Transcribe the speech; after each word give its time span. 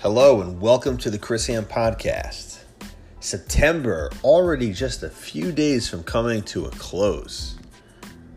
Hello 0.00 0.42
and 0.42 0.60
welcome 0.60 0.96
to 0.98 1.10
the 1.10 1.18
Chris 1.18 1.48
Ham 1.48 1.64
Podcast. 1.64 2.60
September 3.18 4.08
already 4.22 4.72
just 4.72 5.02
a 5.02 5.10
few 5.10 5.50
days 5.50 5.88
from 5.88 6.04
coming 6.04 6.40
to 6.42 6.66
a 6.66 6.70
close. 6.70 7.58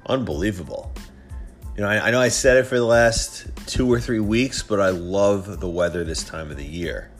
Unbelievable. 0.08 0.92
You 1.76 1.84
know, 1.84 1.88
I, 1.88 2.08
I, 2.08 2.10
know 2.10 2.20
I 2.20 2.30
said 2.30 2.58
it 2.58 2.64
for 2.64 2.78
the 2.78 2.84
last 2.84 3.46
two 3.68 3.88
or 3.94 4.00
three 4.00 4.20
weeks, 4.20 4.64
but 4.64 4.80
I 4.80 4.90
love 4.90 5.60
the 5.60 5.70
weather 5.70 6.04
this 6.04 6.24
time 6.24 6.50
of 6.50 6.58
the 6.58 6.66
year 6.66 7.12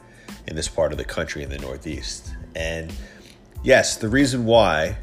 in 0.48 0.56
this 0.56 0.68
part 0.68 0.92
of 0.92 0.98
the 0.98 1.06
country 1.06 1.44
in 1.44 1.52
the 1.52 1.60
Northeast. 1.60 2.34
And 2.56 2.92
yes, 3.64 3.98
the 3.98 4.10
reason 4.10 4.46
why 4.46 4.98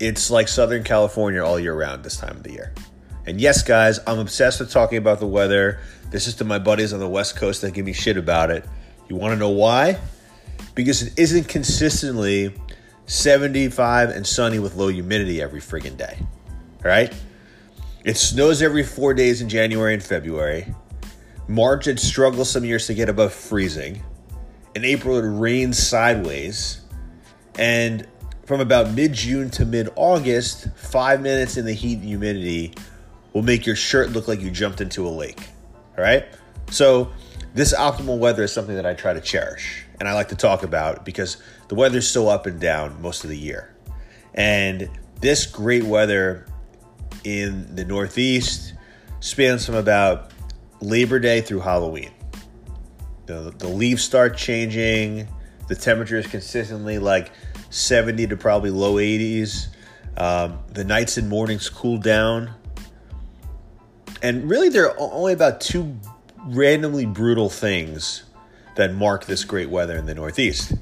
it's 0.00 0.30
like 0.30 0.48
Southern 0.48 0.82
California 0.82 1.44
all 1.44 1.60
year 1.60 1.74
round 1.74 2.04
this 2.04 2.16
time 2.16 2.38
of 2.38 2.42
the 2.42 2.52
year. 2.52 2.72
And 3.26 3.40
yes, 3.40 3.62
guys, 3.62 3.98
I'm 4.06 4.20
obsessed 4.20 4.60
with 4.60 4.70
talking 4.70 4.98
about 4.98 5.18
the 5.18 5.26
weather. 5.26 5.80
This 6.10 6.28
is 6.28 6.36
to 6.36 6.44
my 6.44 6.60
buddies 6.60 6.92
on 6.92 7.00
the 7.00 7.08
West 7.08 7.36
Coast 7.36 7.60
that 7.62 7.74
give 7.74 7.84
me 7.84 7.92
shit 7.92 8.16
about 8.16 8.50
it. 8.50 8.64
You 9.08 9.16
want 9.16 9.32
to 9.32 9.38
know 9.38 9.50
why? 9.50 9.98
Because 10.76 11.02
it 11.02 11.18
isn't 11.18 11.48
consistently 11.48 12.54
75 13.06 14.10
and 14.10 14.24
sunny 14.24 14.60
with 14.60 14.76
low 14.76 14.88
humidity 14.88 15.42
every 15.42 15.60
friggin' 15.60 15.96
day. 15.96 16.16
All 16.20 16.90
right? 16.90 17.12
It 18.04 18.16
snows 18.16 18.62
every 18.62 18.84
four 18.84 19.14
days 19.14 19.42
in 19.42 19.48
January 19.48 19.94
and 19.94 20.02
February. 20.02 20.72
March, 21.48 21.88
it 21.88 21.98
struggles 21.98 22.48
some 22.48 22.64
years 22.64 22.86
to 22.86 22.94
get 22.94 23.08
above 23.08 23.32
freezing. 23.32 24.02
In 24.76 24.84
April, 24.84 25.18
it 25.18 25.26
rains 25.26 25.78
sideways. 25.78 26.82
And 27.58 28.06
from 28.44 28.60
about 28.60 28.92
mid 28.92 29.12
June 29.12 29.50
to 29.50 29.64
mid 29.64 29.88
August, 29.96 30.68
five 30.76 31.20
minutes 31.20 31.56
in 31.56 31.64
the 31.64 31.72
heat 31.72 31.98
and 31.98 32.04
humidity 32.04 32.74
will 33.36 33.42
make 33.42 33.66
your 33.66 33.76
shirt 33.76 34.12
look 34.12 34.26
like 34.28 34.40
you 34.40 34.50
jumped 34.50 34.80
into 34.80 35.06
a 35.06 35.10
lake. 35.10 35.46
All 35.98 36.02
right? 36.02 36.24
So, 36.70 37.12
this 37.52 37.74
optimal 37.74 38.18
weather 38.18 38.44
is 38.44 38.50
something 38.50 38.76
that 38.76 38.86
I 38.86 38.94
try 38.94 39.12
to 39.12 39.20
cherish 39.20 39.84
and 40.00 40.08
I 40.08 40.14
like 40.14 40.28
to 40.28 40.36
talk 40.36 40.62
about 40.62 41.04
because 41.04 41.36
the 41.68 41.74
weather's 41.74 42.08
so 42.08 42.28
up 42.28 42.46
and 42.46 42.58
down 42.58 43.02
most 43.02 43.24
of 43.24 43.30
the 43.30 43.36
year. 43.36 43.74
And 44.32 44.88
this 45.20 45.44
great 45.44 45.84
weather 45.84 46.46
in 47.24 47.76
the 47.76 47.84
Northeast 47.84 48.72
spans 49.20 49.66
from 49.66 49.74
about 49.74 50.30
Labor 50.80 51.18
Day 51.18 51.42
through 51.42 51.60
Halloween. 51.60 52.12
The, 53.26 53.52
the 53.58 53.68
leaves 53.68 54.02
start 54.02 54.38
changing, 54.38 55.28
the 55.68 55.74
temperature 55.74 56.16
is 56.16 56.26
consistently 56.26 56.98
like 56.98 57.32
70 57.68 58.28
to 58.28 58.36
probably 58.38 58.70
low 58.70 58.94
80s. 58.94 59.66
Um, 60.16 60.60
the 60.72 60.84
nights 60.84 61.18
and 61.18 61.28
mornings 61.28 61.68
cool 61.68 61.98
down 61.98 62.54
and 64.22 64.48
really, 64.48 64.68
there 64.68 64.90
are 64.90 64.96
only 64.98 65.32
about 65.32 65.60
two 65.60 65.98
randomly 66.44 67.06
brutal 67.06 67.48
things 67.50 68.24
that 68.76 68.94
mark 68.94 69.26
this 69.26 69.44
great 69.44 69.70
weather 69.70 69.96
in 69.96 70.06
the 70.06 70.14
Northeast 70.14 70.74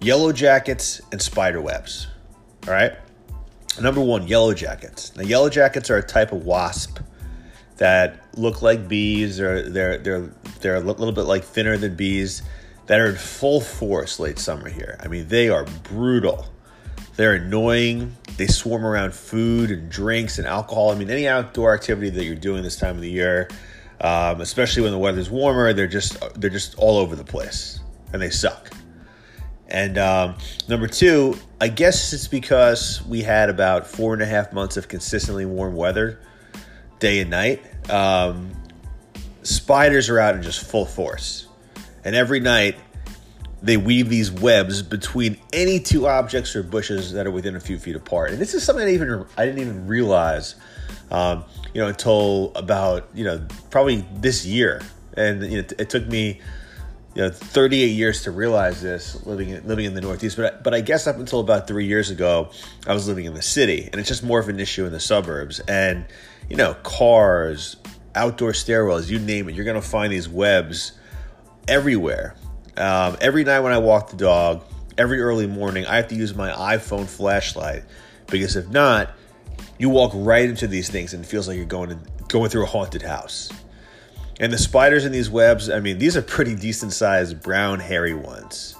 yellow 0.00 0.32
jackets 0.32 1.00
and 1.12 1.20
spider 1.20 1.60
webs. 1.60 2.06
All 2.66 2.72
right. 2.72 2.92
Number 3.80 4.00
one, 4.00 4.26
yellow 4.26 4.54
jackets. 4.54 5.14
Now, 5.16 5.22
yellow 5.22 5.48
jackets 5.48 5.90
are 5.90 5.96
a 5.96 6.02
type 6.02 6.32
of 6.32 6.44
wasp 6.44 6.98
that 7.76 8.20
look 8.34 8.60
like 8.60 8.88
bees, 8.88 9.40
or 9.40 9.68
they're 9.68 9.98
they're 9.98 10.30
they're 10.60 10.76
a 10.76 10.80
little 10.80 11.12
bit 11.12 11.22
like 11.22 11.44
thinner 11.44 11.76
than 11.76 11.94
bees 11.94 12.42
that 12.86 12.98
are 12.98 13.06
in 13.06 13.16
full 13.16 13.60
force 13.60 14.18
late 14.18 14.38
summer 14.38 14.68
here. 14.68 14.96
I 15.00 15.06
mean, 15.06 15.28
they 15.28 15.48
are 15.48 15.64
brutal. 15.84 16.46
They're 17.16 17.34
annoying. 17.34 18.16
They 18.38 18.46
swarm 18.46 18.86
around 18.86 19.14
food 19.14 19.72
and 19.72 19.90
drinks 19.90 20.38
and 20.38 20.46
alcohol. 20.46 20.90
I 20.90 20.94
mean, 20.94 21.10
any 21.10 21.26
outdoor 21.26 21.74
activity 21.74 22.08
that 22.10 22.24
you're 22.24 22.36
doing 22.36 22.62
this 22.62 22.76
time 22.76 22.94
of 22.94 23.02
the 23.02 23.10
year, 23.10 23.48
um, 24.00 24.40
especially 24.40 24.84
when 24.84 24.92
the 24.92 24.98
weather's 24.98 25.28
warmer, 25.28 25.72
they're 25.72 25.88
just 25.88 26.16
they're 26.40 26.48
just 26.48 26.78
all 26.78 26.98
over 26.98 27.16
the 27.16 27.24
place 27.24 27.80
and 28.12 28.22
they 28.22 28.30
suck. 28.30 28.70
And 29.66 29.98
um, 29.98 30.36
number 30.68 30.86
two, 30.86 31.36
I 31.60 31.66
guess 31.66 32.12
it's 32.12 32.28
because 32.28 33.04
we 33.06 33.22
had 33.22 33.50
about 33.50 33.88
four 33.88 34.14
and 34.14 34.22
a 34.22 34.26
half 34.26 34.52
months 34.52 34.76
of 34.76 34.86
consistently 34.86 35.44
warm 35.44 35.74
weather, 35.74 36.20
day 37.00 37.20
and 37.20 37.30
night. 37.30 37.60
Um, 37.90 38.52
spiders 39.42 40.08
are 40.08 40.20
out 40.20 40.36
in 40.36 40.42
just 40.42 40.64
full 40.64 40.86
force, 40.86 41.48
and 42.04 42.14
every 42.14 42.38
night 42.38 42.76
they 43.62 43.76
weave 43.76 44.08
these 44.08 44.30
webs 44.30 44.82
between 44.82 45.36
any 45.52 45.80
two 45.80 46.06
objects 46.06 46.54
or 46.54 46.62
bushes 46.62 47.12
that 47.12 47.26
are 47.26 47.30
within 47.30 47.56
a 47.56 47.60
few 47.60 47.78
feet 47.78 47.96
apart. 47.96 48.30
And 48.30 48.40
this 48.40 48.54
is 48.54 48.62
something 48.62 48.86
I 48.86 48.92
even 48.92 49.24
I 49.36 49.46
didn't 49.46 49.60
even 49.60 49.86
realize, 49.86 50.54
um, 51.10 51.44
you 51.74 51.80
know, 51.80 51.88
until 51.88 52.52
about 52.54 53.08
you 53.14 53.24
know 53.24 53.44
probably 53.70 54.06
this 54.14 54.46
year. 54.46 54.82
And 55.16 55.42
you 55.42 55.50
know, 55.50 55.58
it, 55.58 55.72
it 55.78 55.90
took 55.90 56.06
me 56.06 56.40
you 57.14 57.22
know 57.22 57.30
38 57.30 57.86
years 57.86 58.22
to 58.22 58.30
realize 58.30 58.80
this 58.80 59.26
living 59.26 59.48
in, 59.48 59.66
living 59.66 59.86
in 59.86 59.94
the 59.94 60.00
Northeast. 60.00 60.36
But 60.36 60.62
but 60.62 60.72
I 60.72 60.80
guess 60.80 61.06
up 61.06 61.16
until 61.16 61.40
about 61.40 61.66
three 61.66 61.86
years 61.86 62.10
ago, 62.10 62.50
I 62.86 62.94
was 62.94 63.08
living 63.08 63.24
in 63.24 63.34
the 63.34 63.42
city, 63.42 63.88
and 63.90 63.98
it's 63.98 64.08
just 64.08 64.22
more 64.22 64.38
of 64.38 64.48
an 64.48 64.60
issue 64.60 64.86
in 64.86 64.92
the 64.92 65.00
suburbs. 65.00 65.58
And 65.60 66.06
you 66.48 66.56
know, 66.56 66.74
cars, 66.84 67.76
outdoor 68.14 68.52
stairwells, 68.52 69.10
you 69.10 69.18
name 69.18 69.48
it, 69.48 69.56
you're 69.56 69.64
gonna 69.64 69.82
find 69.82 70.12
these 70.12 70.28
webs 70.28 70.92
everywhere 71.66 72.36
um, 72.78 73.16
every 73.20 73.44
night 73.44 73.60
when 73.60 73.72
I 73.72 73.78
walk 73.78 74.10
the 74.10 74.16
dog, 74.16 74.64
every 74.96 75.20
early 75.20 75.46
morning, 75.46 75.86
I 75.86 75.96
have 75.96 76.08
to 76.08 76.14
use 76.14 76.34
my 76.34 76.50
iPhone 76.50 77.06
flashlight 77.06 77.84
because 78.26 78.56
if 78.56 78.68
not, 78.68 79.10
you 79.78 79.88
walk 79.88 80.12
right 80.14 80.48
into 80.48 80.66
these 80.66 80.88
things 80.88 81.14
and 81.14 81.24
it 81.24 81.28
feels 81.28 81.48
like 81.48 81.56
you're 81.56 81.66
going 81.66 81.90
in, 81.90 82.00
going 82.28 82.50
through 82.50 82.64
a 82.64 82.66
haunted 82.66 83.02
house. 83.02 83.50
And 84.40 84.52
the 84.52 84.58
spiders 84.58 85.04
in 85.04 85.12
these 85.12 85.28
webs, 85.28 85.68
I 85.68 85.80
mean, 85.80 85.98
these 85.98 86.16
are 86.16 86.22
pretty 86.22 86.54
decent 86.54 86.92
sized 86.92 87.42
brown 87.42 87.80
hairy 87.80 88.14
ones. 88.14 88.76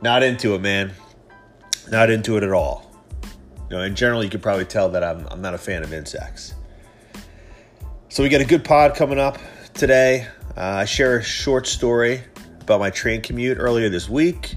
Not 0.00 0.22
into 0.22 0.54
it, 0.54 0.60
man. 0.60 0.92
Not 1.90 2.10
into 2.10 2.36
it 2.36 2.42
at 2.42 2.52
all. 2.52 2.90
You 3.70 3.76
know, 3.76 3.82
in 3.82 3.94
general, 3.94 4.24
you 4.24 4.30
could 4.30 4.42
probably 4.42 4.64
tell 4.64 4.88
that 4.90 5.04
I'm, 5.04 5.26
I'm 5.30 5.42
not 5.42 5.54
a 5.54 5.58
fan 5.58 5.82
of 5.82 5.92
insects. 5.92 6.54
So 8.08 8.22
we 8.22 8.28
got 8.28 8.40
a 8.40 8.44
good 8.44 8.64
pod 8.64 8.94
coming 8.94 9.18
up 9.18 9.38
today. 9.74 10.26
Uh, 10.56 10.60
I 10.60 10.84
share 10.86 11.18
a 11.18 11.22
short 11.22 11.66
story 11.66 12.22
about 12.68 12.80
my 12.80 12.90
train 12.90 13.22
commute 13.22 13.56
earlier 13.58 13.88
this 13.88 14.10
week, 14.10 14.54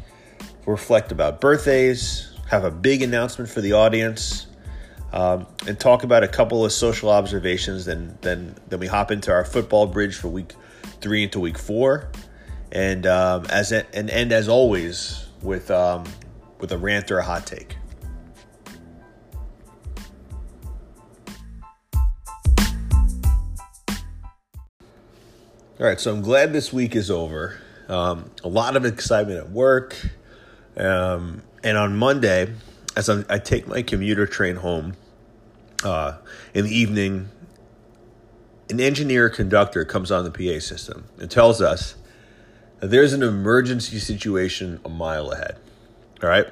reflect 0.65 1.13
about 1.13 1.39
birthdays, 1.39 2.33
have 2.49 2.65
a 2.65 2.71
big 2.71 3.01
announcement 3.01 3.49
for 3.49 3.61
the 3.61 3.71
audience, 3.71 4.47
um, 5.13 5.47
and 5.65 5.79
talk 5.79 6.03
about 6.03 6.21
a 6.21 6.27
couple 6.27 6.65
of 6.65 6.73
social 6.73 7.09
observations. 7.09 7.85
Then, 7.85 8.17
then, 8.19 8.55
then 8.67 8.81
we 8.81 8.87
hop 8.87 9.11
into 9.11 9.31
our 9.31 9.45
football 9.45 9.87
bridge 9.87 10.15
for 10.15 10.27
week 10.27 10.53
three 10.99 11.23
into 11.23 11.39
week 11.39 11.57
four, 11.57 12.11
and 12.73 13.05
um, 13.07 13.45
as 13.49 13.71
a, 13.71 13.85
and 13.95 14.09
end 14.09 14.33
as 14.33 14.49
always 14.49 15.27
with 15.41 15.71
um, 15.71 16.03
with 16.59 16.73
a 16.73 16.77
rant 16.77 17.09
or 17.11 17.19
a 17.19 17.23
hot 17.23 17.47
take. 17.47 17.77
All 25.79 25.87
right, 25.87 25.99
so 25.99 26.13
I'm 26.13 26.21
glad 26.21 26.51
this 26.51 26.73
week 26.73 26.93
is 26.93 27.09
over. 27.09 27.57
Um, 27.91 28.31
a 28.41 28.47
lot 28.47 28.77
of 28.77 28.85
excitement 28.85 29.37
at 29.37 29.49
work. 29.51 29.97
Um, 30.77 31.41
and 31.61 31.77
on 31.77 31.97
Monday, 31.97 32.53
as 32.95 33.09
I, 33.09 33.25
I, 33.29 33.37
take 33.37 33.67
my 33.67 33.81
commuter 33.81 34.25
train 34.25 34.55
home 34.55 34.93
uh, 35.83 36.17
in 36.53 36.63
the 36.63 36.73
evening, 36.73 37.27
an 38.69 38.79
engineer 38.79 39.29
conductor 39.29 39.83
comes 39.83 40.09
on 40.09 40.23
the 40.23 40.31
PA 40.31 40.61
system 40.61 41.03
and 41.19 41.29
tells 41.29 41.61
us 41.61 41.95
that 42.79 42.87
there's 42.87 43.11
an 43.11 43.23
emergency 43.23 43.99
situation 43.99 44.79
a 44.85 44.89
mile 44.89 45.29
ahead. 45.31 45.57
All 46.23 46.29
right. 46.29 46.47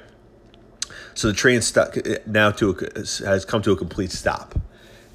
So 1.14 1.28
the 1.28 1.34
train 1.34 1.62
stuck 1.62 1.96
now 2.26 2.50
to 2.50 2.76
a, 2.94 2.98
has 3.26 3.46
come 3.46 3.62
to 3.62 3.72
a 3.72 3.76
complete 3.76 4.12
stop. 4.12 4.58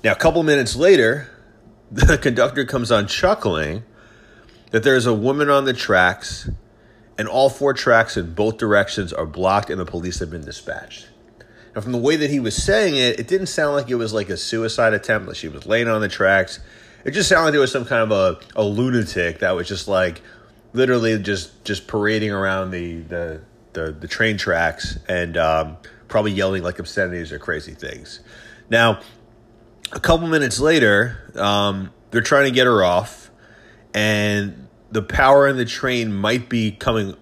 Now, 0.03 0.13
a 0.13 0.15
couple 0.15 0.41
minutes 0.41 0.75
later, 0.75 1.29
the 1.91 2.17
conductor 2.17 2.65
comes 2.65 2.91
on 2.91 3.05
chuckling 3.05 3.83
that 4.71 4.83
there's 4.83 5.05
a 5.05 5.13
woman 5.13 5.49
on 5.49 5.65
the 5.65 5.73
tracks 5.73 6.49
and 7.17 7.27
all 7.27 7.49
four 7.49 7.73
tracks 7.73 8.17
in 8.17 8.33
both 8.33 8.57
directions 8.57 9.13
are 9.13 9.25
blocked 9.25 9.69
and 9.69 9.79
the 9.79 9.85
police 9.85 10.19
have 10.19 10.29
been 10.29 10.43
dispatched. 10.43 11.07
Now, 11.73 11.81
from 11.81 11.91
the 11.91 11.97
way 11.97 12.15
that 12.15 12.29
he 12.29 12.39
was 12.39 12.55
saying 12.55 12.95
it, 12.95 13.19
it 13.19 13.27
didn't 13.27 13.47
sound 13.47 13.75
like 13.75 13.89
it 13.89 13.95
was 13.95 14.13
like 14.13 14.29
a 14.29 14.37
suicide 14.37 14.93
attempt, 14.93 15.27
that 15.27 15.35
she 15.35 15.47
was 15.47 15.65
laying 15.65 15.87
on 15.87 16.01
the 16.01 16.07
tracks. 16.07 16.59
It 17.03 17.11
just 17.11 17.29
sounded 17.29 17.45
like 17.45 17.51
there 17.51 17.61
was 17.61 17.71
some 17.71 17.85
kind 17.85 18.11
of 18.11 18.11
a, 18.11 18.39
a 18.55 18.63
lunatic 18.63 19.39
that 19.39 19.51
was 19.51 19.67
just 19.67 19.87
like 19.87 20.21
literally 20.73 21.17
just 21.19 21.63
just 21.65 21.87
parading 21.87 22.31
around 22.31 22.71
the 22.71 23.01
the 23.01 23.41
the, 23.73 23.91
the 23.91 24.07
train 24.07 24.37
tracks 24.37 24.97
and 25.07 25.37
um, 25.37 25.77
probably 26.07 26.31
yelling 26.31 26.63
like 26.63 26.79
obscenities 26.79 27.31
or 27.31 27.39
crazy 27.39 27.73
things. 27.73 28.21
Now, 28.69 29.01
a 29.91 29.99
couple 29.99 30.27
minutes 30.27 30.59
later, 30.59 31.31
um, 31.35 31.91
they're 32.11 32.21
trying 32.21 32.45
to 32.45 32.51
get 32.51 32.65
her 32.65 32.83
off, 32.83 33.24
and 33.95 34.67
the 34.91 35.01
power 35.01 35.47
in 35.47 35.57
the 35.57 35.65
train 35.65 36.13
might 36.13 36.49
be 36.49 36.69
coming 36.71 37.15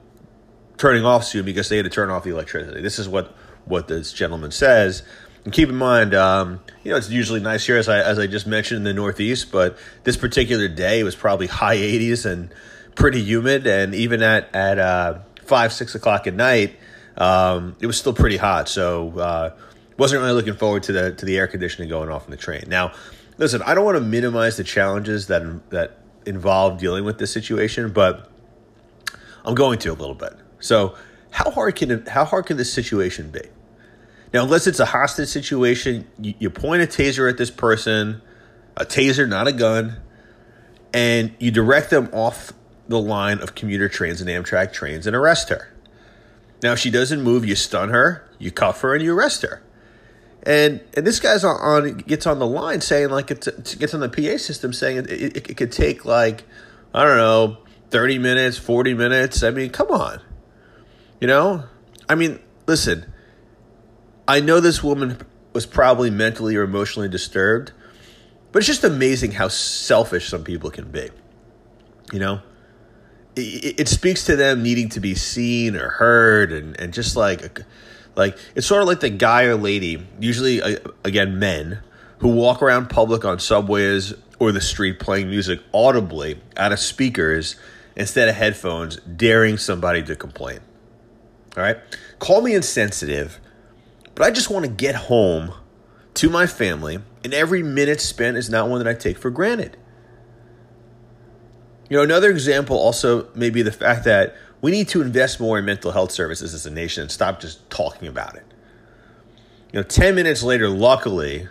turning 0.78 1.06
off 1.06 1.24
soon 1.24 1.46
because 1.46 1.70
they 1.70 1.78
had 1.78 1.84
to 1.84 1.90
turn 1.90 2.10
off 2.10 2.24
the 2.24 2.32
electricity. 2.32 2.82
This 2.82 3.00
is 3.00 3.08
what 3.08 3.34
what 3.66 3.88
this 3.88 4.12
gentleman 4.12 4.52
says. 4.52 5.04
And 5.46 5.54
keep 5.54 5.70
in 5.70 5.76
mind, 5.76 6.14
um, 6.14 6.62
you 6.84 6.92
know, 6.92 6.98
it's 6.98 7.10
usually 7.10 7.40
nice 7.40 7.66
here, 7.66 7.78
as 7.78 7.88
I 7.88 8.00
as 8.00 8.18
I 8.18 8.28
just 8.28 8.48
mentioned 8.48 8.80
in 8.80 8.84
the 8.84 8.94
Northeast, 8.94 9.52
but 9.52 9.78
this 10.04 10.18
particular 10.18 10.68
day 10.68 11.04
was 11.04 11.16
probably 11.16 11.48
high 11.48 11.78
80s 11.78 12.26
and 12.26 12.54
pretty 12.96 13.22
humid, 13.22 13.68
and 13.68 13.94
even 13.94 14.24
at 14.24 14.54
at 14.56 14.80
uh, 14.80 15.20
five 15.46 15.72
six 15.72 15.94
o'clock 15.94 16.26
at 16.26 16.34
night, 16.34 16.76
um, 17.18 17.76
it 17.80 17.86
was 17.86 17.98
still 17.98 18.14
pretty 18.14 18.38
hot. 18.38 18.68
So 18.68 19.20
uh, 19.20 19.56
wasn't 19.98 20.22
really 20.22 20.34
looking 20.34 20.56
forward 20.56 20.84
to 20.84 20.92
the 20.92 21.12
to 21.14 21.26
the 21.26 21.38
air 21.38 21.48
conditioning 21.48 21.88
going 21.88 22.10
off 22.10 22.26
in 22.26 22.32
the 22.32 22.38
train. 22.38 22.64
Now, 22.68 22.94
listen, 23.38 23.62
I 23.62 23.76
don't 23.76 23.86
want 23.86 23.98
to 23.98 24.04
minimize 24.04 24.58
the 24.58 24.64
challenges 24.64 25.28
that 25.28 25.70
that 25.70 26.03
involve 26.26 26.80
dealing 26.80 27.06
with 27.06 27.18
this 27.18 27.32
situation, 27.32 27.92
but 27.92 28.30
I'm 29.46 29.56
going 29.56 29.80
to 29.80 29.90
a 29.92 29.94
little 29.94 30.16
bit. 30.16 30.34
So, 30.60 30.96
how 31.32 31.50
hard 31.50 31.76
can 31.76 32.06
how 32.06 32.26
hard 32.26 32.46
can 32.46 32.58
this 32.58 32.72
situation 32.72 33.32
be? 33.32 33.42
Now, 34.34 34.44
unless 34.44 34.68
it's 34.68 34.80
a 34.80 34.86
hostage 34.86 35.30
situation, 35.30 36.08
you, 36.20 36.34
you 36.40 36.50
point 36.50 36.82
a 36.82 36.88
taser 36.88 37.30
at 37.30 37.38
this 37.38 37.52
person, 37.52 38.22
a 38.78 38.86
taser, 38.86 39.28
not 39.28 39.48
a 39.48 39.52
gun, 39.52 39.98
and 40.94 41.34
you 41.40 41.52
direct 41.52 41.90
them 41.90 42.10
off 42.14 42.54
the 42.88 43.00
line 43.00 43.40
of 43.40 43.56
commuter 43.56 43.90
trains 43.90 44.22
and 44.22 44.30
Amtrak 44.30 44.72
trains 44.74 45.08
and 45.08 45.16
arrest 45.16 45.50
her. 45.50 45.74
Now, 46.62 46.74
if 46.74 46.80
she 46.80 46.92
doesn't 46.92 47.22
move, 47.22 47.46
you 47.46 47.56
stun 47.56 47.90
her, 47.90 48.30
you 48.38 48.52
cuff 48.52 48.82
her, 48.82 48.94
and 48.94 49.04
you 49.04 49.18
arrest 49.18 49.42
her. 49.42 49.63
And 50.46 50.82
and 50.96 51.08
this 51.08 51.20
guy's 51.20 51.44
on, 51.44 51.56
on 51.56 51.98
gets 52.00 52.28
on 52.28 52.40
the 52.40 52.48
line 52.48 52.82
saying 52.82 53.10
like 53.10 53.32
it 53.32 53.48
gets 53.80 53.94
on 53.94 54.02
the 54.02 54.10
PA 54.10 54.38
system 54.38 54.74
saying 54.74 54.98
it, 54.98 55.10
it, 55.10 55.50
it 55.52 55.58
could 55.58 55.72
take 55.72 56.04
like 56.04 56.44
I 56.94 57.04
don't 57.06 57.18
know 57.18 57.58
thirty 57.90 58.20
minutes, 58.20 58.58
forty 58.58 58.94
minutes. 58.94 59.42
I 59.42 59.52
mean, 59.52 59.70
come 59.70 59.90
on, 59.90 60.20
you 61.22 61.28
know. 61.28 61.64
I 62.10 62.16
mean, 62.16 62.40
listen. 62.68 63.06
I 64.28 64.40
know 64.40 64.60
this 64.60 64.84
woman 64.84 65.18
was 65.54 65.66
probably 65.66 66.10
mentally 66.10 66.56
or 66.56 66.64
emotionally 66.64 67.10
disturbed, 67.10 67.72
but 68.52 68.60
it's 68.60 68.68
just 68.68 68.84
amazing 68.84 69.32
how 69.32 69.50
selfish 69.50 70.30
some 70.30 70.44
people 70.44 70.72
can 70.72 70.92
be. 70.92 71.10
You 72.12 72.20
know, 72.20 72.42
it, 73.36 73.80
it 73.82 73.88
speaks 73.88 74.26
to 74.26 74.36
them 74.36 74.62
needing 74.64 74.90
to 74.90 75.00
be 75.00 75.16
seen 75.16 75.78
or 75.78 75.90
heard, 75.90 76.52
and 76.52 76.78
and 76.80 76.94
just 76.94 77.16
like 77.16 77.62
like 78.16 78.38
it's 78.56 78.68
sort 78.68 78.82
of 78.82 78.88
like 78.88 79.00
the 79.00 79.10
guy 79.10 79.44
or 79.44 79.56
lady, 79.56 80.06
usually 80.20 80.62
uh, 80.62 80.78
again 81.04 81.40
men, 81.40 81.82
who 82.20 82.30
walk 82.30 82.62
around 82.62 82.90
public 82.90 83.26
on 83.26 83.40
subways 83.40 84.14
or 84.40 84.52
the 84.52 84.62
street 84.62 85.00
playing 85.00 85.30
music 85.30 85.60
audibly 85.74 86.40
out 86.58 86.72
of 86.72 86.80
speakers 86.80 87.56
instead 87.96 88.28
of 88.28 88.36
headphones, 88.36 88.98
daring 88.98 89.58
somebody 89.58 90.04
to 90.04 90.16
complain. 90.16 90.60
All 91.56 91.64
right? 91.64 91.78
Call 92.20 92.42
me 92.42 92.56
insensitive, 92.56 93.40
but 94.16 94.26
I 94.26 94.32
just 94.32 94.50
want 94.50 94.66
to 94.66 94.72
get 94.72 94.96
home 94.96 95.54
to 96.16 96.30
my 96.30 96.46
family, 96.48 97.00
and 97.24 97.34
every 97.34 97.64
minute 97.64 98.02
spent 98.02 98.38
is 98.38 98.50
not 98.50 98.70
one 98.70 98.84
that 98.84 98.88
I 98.88 98.94
take 98.94 99.18
for 99.18 99.30
granted. 99.30 99.78
You 101.90 101.98
know, 101.98 102.04
another 102.04 102.30
example 102.30 102.78
also 102.78 103.28
may 103.36 103.50
be 103.50 103.62
the 103.62 103.72
fact 103.72 104.06
that 104.06 104.36
we 104.64 104.72
need 104.72 104.88
to 104.88 105.02
invest 105.02 105.42
more 105.42 105.60
in 105.60 105.66
mental 105.66 105.92
health 105.92 106.12
services 106.12 106.54
as 106.54 106.66
a 106.66 106.72
nation 106.72 107.02
and 107.02 107.12
stop 107.12 107.42
just 107.42 107.70
talking 107.70 108.08
about 108.08 108.36
it. 108.36 108.46
You 109.74 109.82
know, 109.82 109.84
10 109.84 110.16
minutes 110.16 110.42
later, 110.42 110.70
luckily, 110.70 111.50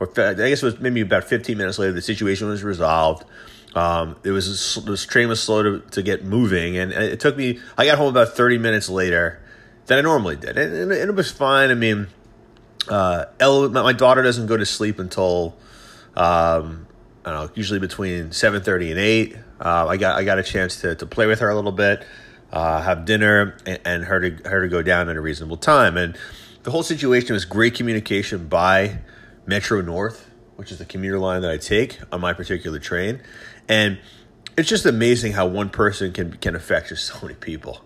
or 0.00 0.08
I 0.16 0.32
guess 0.32 0.62
it 0.62 0.64
was 0.64 0.80
maybe 0.80 1.02
about 1.02 1.24
15 1.24 1.58
minutes 1.58 1.78
later, 1.78 1.92
the 1.92 2.00
situation 2.00 2.48
was 2.48 2.64
resolved. 2.64 3.26
Um, 3.74 4.16
it 4.24 4.30
was 4.30 4.82
this 4.86 5.04
train 5.04 5.28
was 5.28 5.42
slow 5.42 5.62
to, 5.64 5.80
to 5.90 6.02
get 6.02 6.24
moving, 6.24 6.78
and 6.78 6.92
it 6.92 7.20
took 7.20 7.36
me. 7.36 7.60
I 7.76 7.84
got 7.84 7.98
home 7.98 8.08
about 8.08 8.30
30 8.34 8.56
minutes 8.56 8.88
later 8.88 9.38
than 9.84 9.98
I 9.98 10.00
normally 10.00 10.36
did, 10.36 10.56
and, 10.56 10.90
and, 10.90 11.10
it 11.10 11.14
was 11.14 11.30
fine. 11.30 11.70
I 11.70 11.74
mean, 11.74 12.06
uh, 12.88 13.26
Elle, 13.38 13.68
my 13.68 13.92
daughter 13.92 14.22
doesn't 14.22 14.46
go 14.46 14.56
to 14.56 14.64
sleep 14.64 14.98
until 14.98 15.56
um, 16.16 16.86
I 17.26 17.32
don't 17.32 17.48
know, 17.48 17.50
usually 17.54 17.80
between 17.80 18.30
7:30 18.30 18.92
and 18.92 18.98
8. 18.98 19.36
Uh, 19.60 19.86
I 19.88 19.96
got 19.98 20.16
I 20.16 20.24
got 20.24 20.38
a 20.38 20.42
chance 20.42 20.80
to 20.80 20.94
to 20.94 21.04
play 21.04 21.26
with 21.26 21.40
her 21.40 21.50
a 21.50 21.54
little 21.54 21.72
bit 21.72 22.02
uh, 22.52 22.82
have 22.82 23.04
dinner, 23.04 23.56
and, 23.66 23.80
and 23.84 24.04
her 24.04 24.30
to 24.30 24.48
her 24.48 24.62
to 24.62 24.68
go 24.68 24.82
down 24.82 25.08
at 25.08 25.16
a 25.16 25.20
reasonable 25.20 25.56
time. 25.56 25.96
And 25.96 26.16
the 26.62 26.70
whole 26.70 26.82
situation 26.82 27.34
was 27.34 27.44
great 27.44 27.74
communication 27.74 28.48
by 28.48 28.98
Metro 29.46 29.80
North, 29.80 30.30
which 30.56 30.72
is 30.72 30.78
the 30.78 30.84
commuter 30.84 31.18
line 31.18 31.42
that 31.42 31.50
I 31.50 31.58
take 31.58 31.98
on 32.12 32.20
my 32.20 32.32
particular 32.32 32.78
train, 32.78 33.20
and 33.68 33.98
it's 34.56 34.68
just 34.68 34.86
amazing 34.86 35.32
how 35.32 35.46
one 35.46 35.70
person 35.70 36.12
can 36.12 36.32
can 36.36 36.54
affect 36.54 36.88
just 36.88 37.06
so 37.12 37.18
many 37.22 37.34
people. 37.34 37.80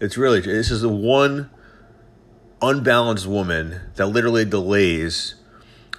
It's 0.00 0.16
really 0.16 0.40
this 0.40 0.70
is 0.70 0.80
the 0.80 0.88
one 0.88 1.50
unbalanced 2.60 3.26
woman 3.26 3.80
that 3.96 4.06
literally 4.06 4.44
delays 4.44 5.34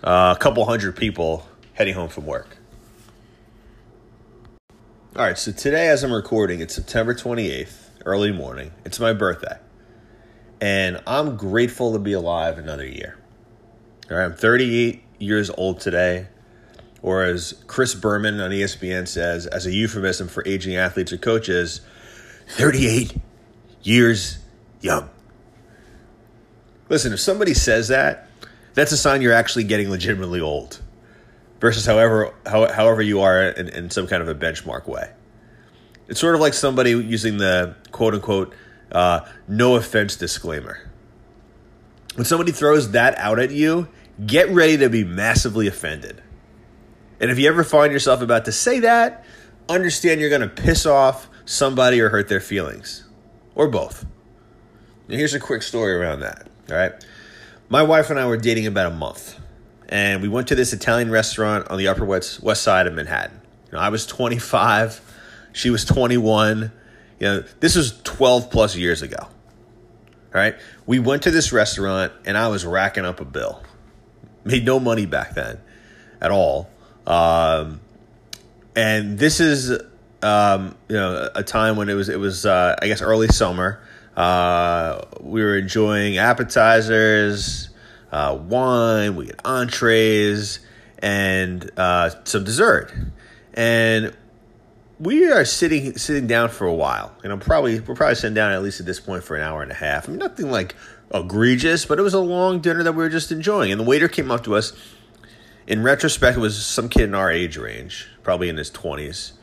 uh, 0.04 0.34
a 0.36 0.40
couple 0.40 0.66
hundred 0.66 0.96
people 0.96 1.48
heading 1.74 1.94
home 1.94 2.10
from 2.10 2.26
work. 2.26 2.58
All 5.16 5.24
right, 5.24 5.38
so 5.38 5.52
today, 5.52 5.90
as 5.90 6.04
I'm 6.04 6.12
recording, 6.12 6.60
it's 6.60 6.74
September 6.74 7.14
28th 7.14 7.83
early 8.06 8.32
morning. 8.32 8.72
It's 8.86 9.00
my 9.00 9.14
birthday. 9.14 9.58
And 10.62 11.02
I'm 11.06 11.36
grateful 11.36 11.94
to 11.94 12.00
be 12.00 12.14
alive 12.14 12.58
another 12.58 12.86
year. 12.86 13.18
All 14.10 14.18
right, 14.18 14.26
I'm 14.26 14.34
38 14.34 15.04
years 15.20 15.50
old 15.50 15.80
today, 15.80 16.28
or 17.02 17.24
as 17.24 17.62
Chris 17.68 17.96
Berman 17.96 18.40
on 18.40 18.52
ESPN 18.52 19.08
says, 19.08 19.46
as 19.48 19.66
a 19.66 19.72
euphemism 19.72 20.28
for 20.28 20.44
aging 20.48 20.76
athletes 20.76 21.12
or 21.12 21.18
coaches, 21.18 21.82
38 22.48 23.16
years 23.82 24.40
young. 24.82 25.10
Listen, 26.90 27.14
if 27.14 27.20
somebody 27.20 27.54
says 27.54 27.88
that, 27.88 28.30
that's 28.74 28.92
a 28.92 28.98
sign 28.98 29.22
you're 29.22 29.34
actually 29.34 29.64
getting 29.64 29.90
legitimately 29.90 30.42
old 30.42 30.82
versus 31.60 31.86
however 31.86 32.34
how, 32.46 32.72
however 32.72 33.02
you 33.02 33.22
are 33.22 33.50
in, 33.50 33.70
in 33.70 33.90
some 33.90 34.08
kind 34.08 34.22
of 34.22 34.28
a 34.28 34.36
benchmark 34.36 34.88
way. 34.88 35.10
It's 36.08 36.20
sort 36.20 36.36
of 36.36 36.42
like 36.42 36.54
somebody 36.54 36.92
using 36.92 37.38
the 37.38 37.76
quote 37.92 38.14
unquote 38.14 38.54
uh, 38.92 39.22
no 39.48 39.76
offense 39.76 40.16
disclaimer. 40.16 40.90
When 42.16 42.26
somebody 42.26 42.52
throws 42.52 42.92
that 42.92 43.18
out 43.18 43.40
at 43.40 43.52
you, 43.52 43.88
get 44.26 44.50
ready 44.50 44.78
to 44.78 44.90
be 44.90 45.04
massively 45.04 45.68
offended. 45.68 46.22
And 47.20 47.32
if 47.32 47.40
you 47.40 47.48
ever 47.48 47.64
find 47.64 47.92
yourself 47.92 48.22
about 48.22 48.46
to 48.46 48.52
say 48.52 48.80
that, 48.82 49.26
understand 49.68 50.20
you're 50.20 50.30
going 50.30 50.42
to 50.42 50.48
piss 50.48 50.86
off 50.86 51.30
somebody 51.46 52.00
or 52.00 52.10
hurt 52.10 52.28
their 52.28 52.40
feelings, 52.40 53.06
or 53.56 53.68
both. 53.68 54.06
Now, 55.08 55.18
here's 55.18 55.34
a 55.34 55.40
quick 55.40 55.64
story 55.64 55.94
around 55.94 56.20
that. 56.22 56.48
All 56.70 56.76
right. 56.76 56.92
My 57.70 57.82
wife 57.82 58.10
and 58.10 58.20
I 58.20 58.28
were 58.28 58.38
dating 58.38 58.68
about 58.68 58.92
a 58.92 58.96
month, 58.96 59.40
and 59.90 60.22
we 60.22 60.28
went 60.28 60.48
to 60.50 60.56
this 60.56 60.74
Italian 60.74 61.10
restaurant 61.10 61.70
on 61.70 61.78
the 61.78 61.88
Upper 61.88 62.06
West, 62.06 62.44
west 62.44 62.62
Side 62.62 62.88
of 62.88 62.94
Manhattan. 62.94 63.42
You 63.68 63.74
know, 63.74 63.80
I 63.80 63.90
was 63.90 64.06
25 64.06 64.94
she 65.54 65.70
was 65.70 65.86
21. 65.86 66.72
You 67.20 67.28
know, 67.28 67.44
this 67.62 67.76
was 67.76 68.02
12 68.02 68.52
plus 68.52 68.76
years 68.76 69.02
ago. 69.02 69.18
All 69.22 69.30
right. 70.34 70.56
We 70.86 71.00
went 71.00 71.24
to 71.24 71.32
this 71.32 71.54
restaurant 71.54 72.12
and 72.26 72.38
I 72.38 72.50
was 72.50 72.66
racking 72.66 73.06
up 73.06 73.22
a 73.22 73.26
bill. 73.26 73.64
Made 74.44 74.66
no 74.66 74.80
money 74.80 75.06
back 75.06 75.36
then 75.36 75.60
at 76.20 76.32
all. 76.32 76.70
Um, 77.08 77.80
and 78.76 79.18
this 79.18 79.40
is, 79.40 79.72
um, 80.22 80.76
you 80.90 80.96
know, 80.96 81.30
a 81.36 81.44
time 81.44 81.78
when 81.78 81.88
it 81.88 81.94
was, 81.94 82.10
it 82.10 82.20
was, 82.20 82.46
uh, 82.46 82.76
I 82.82 82.88
guess, 82.88 83.02
early 83.02 83.28
summer. 83.28 83.82
Uh, 84.18 85.02
we 85.22 85.44
were 85.44 85.58
enjoying 85.58 86.18
appetizers, 86.18 87.70
uh, 88.12 88.38
wine, 88.42 89.16
we 89.16 89.28
had 89.28 89.40
entrees, 89.44 90.60
and 91.00 91.70
uh, 91.78 92.10
some 92.24 92.44
dessert. 92.44 92.94
And 93.54 94.16
we 95.00 95.32
are 95.32 95.46
sitting 95.46 95.98
sitting 95.98 96.28
down 96.28 96.50
for 96.50 96.66
a 96.66 96.74
while, 96.74 97.16
and 97.24 97.32
I'm 97.32 97.40
probably 97.40 97.80
we're 97.80 97.96
probably 97.96 98.16
sitting 98.16 98.36
down 98.36 98.52
at 98.52 98.62
least 98.62 98.80
at 98.80 98.86
this 98.86 99.00
point 99.00 99.24
for 99.24 99.36
an 99.36 99.42
hour 99.42 99.62
and 99.62 99.72
a 99.72 99.76
half. 99.76 100.08
I 100.08 100.12
mean, 100.12 100.20
nothing 100.20 100.52
like 100.52 100.76
egregious, 101.14 101.86
but 101.86 102.00
it 102.00 102.02
was 102.02 102.14
a 102.14 102.20
long 102.20 102.60
dinner 102.60 102.84
that 102.84 102.94
we 102.94 103.04
were 103.04 103.10
just 103.10 103.32
enjoying. 103.32 103.72
And 103.72 103.80
the 103.80 103.86
waiter 103.86 104.08
came 104.08 104.32
up 104.32 104.44
to 104.46 104.56
us. 104.56 104.74
In 105.66 105.82
retrospect, 105.82 106.38
it 106.38 106.42
was 106.42 106.64
some 106.64 106.90
kid 106.90 107.04
in 107.04 107.16
our 107.16 107.32
age 107.32 107.58
range, 107.58 108.08
probably 108.22 108.50
in 108.50 108.58
his 108.58 108.70
twenties, 108.70 109.34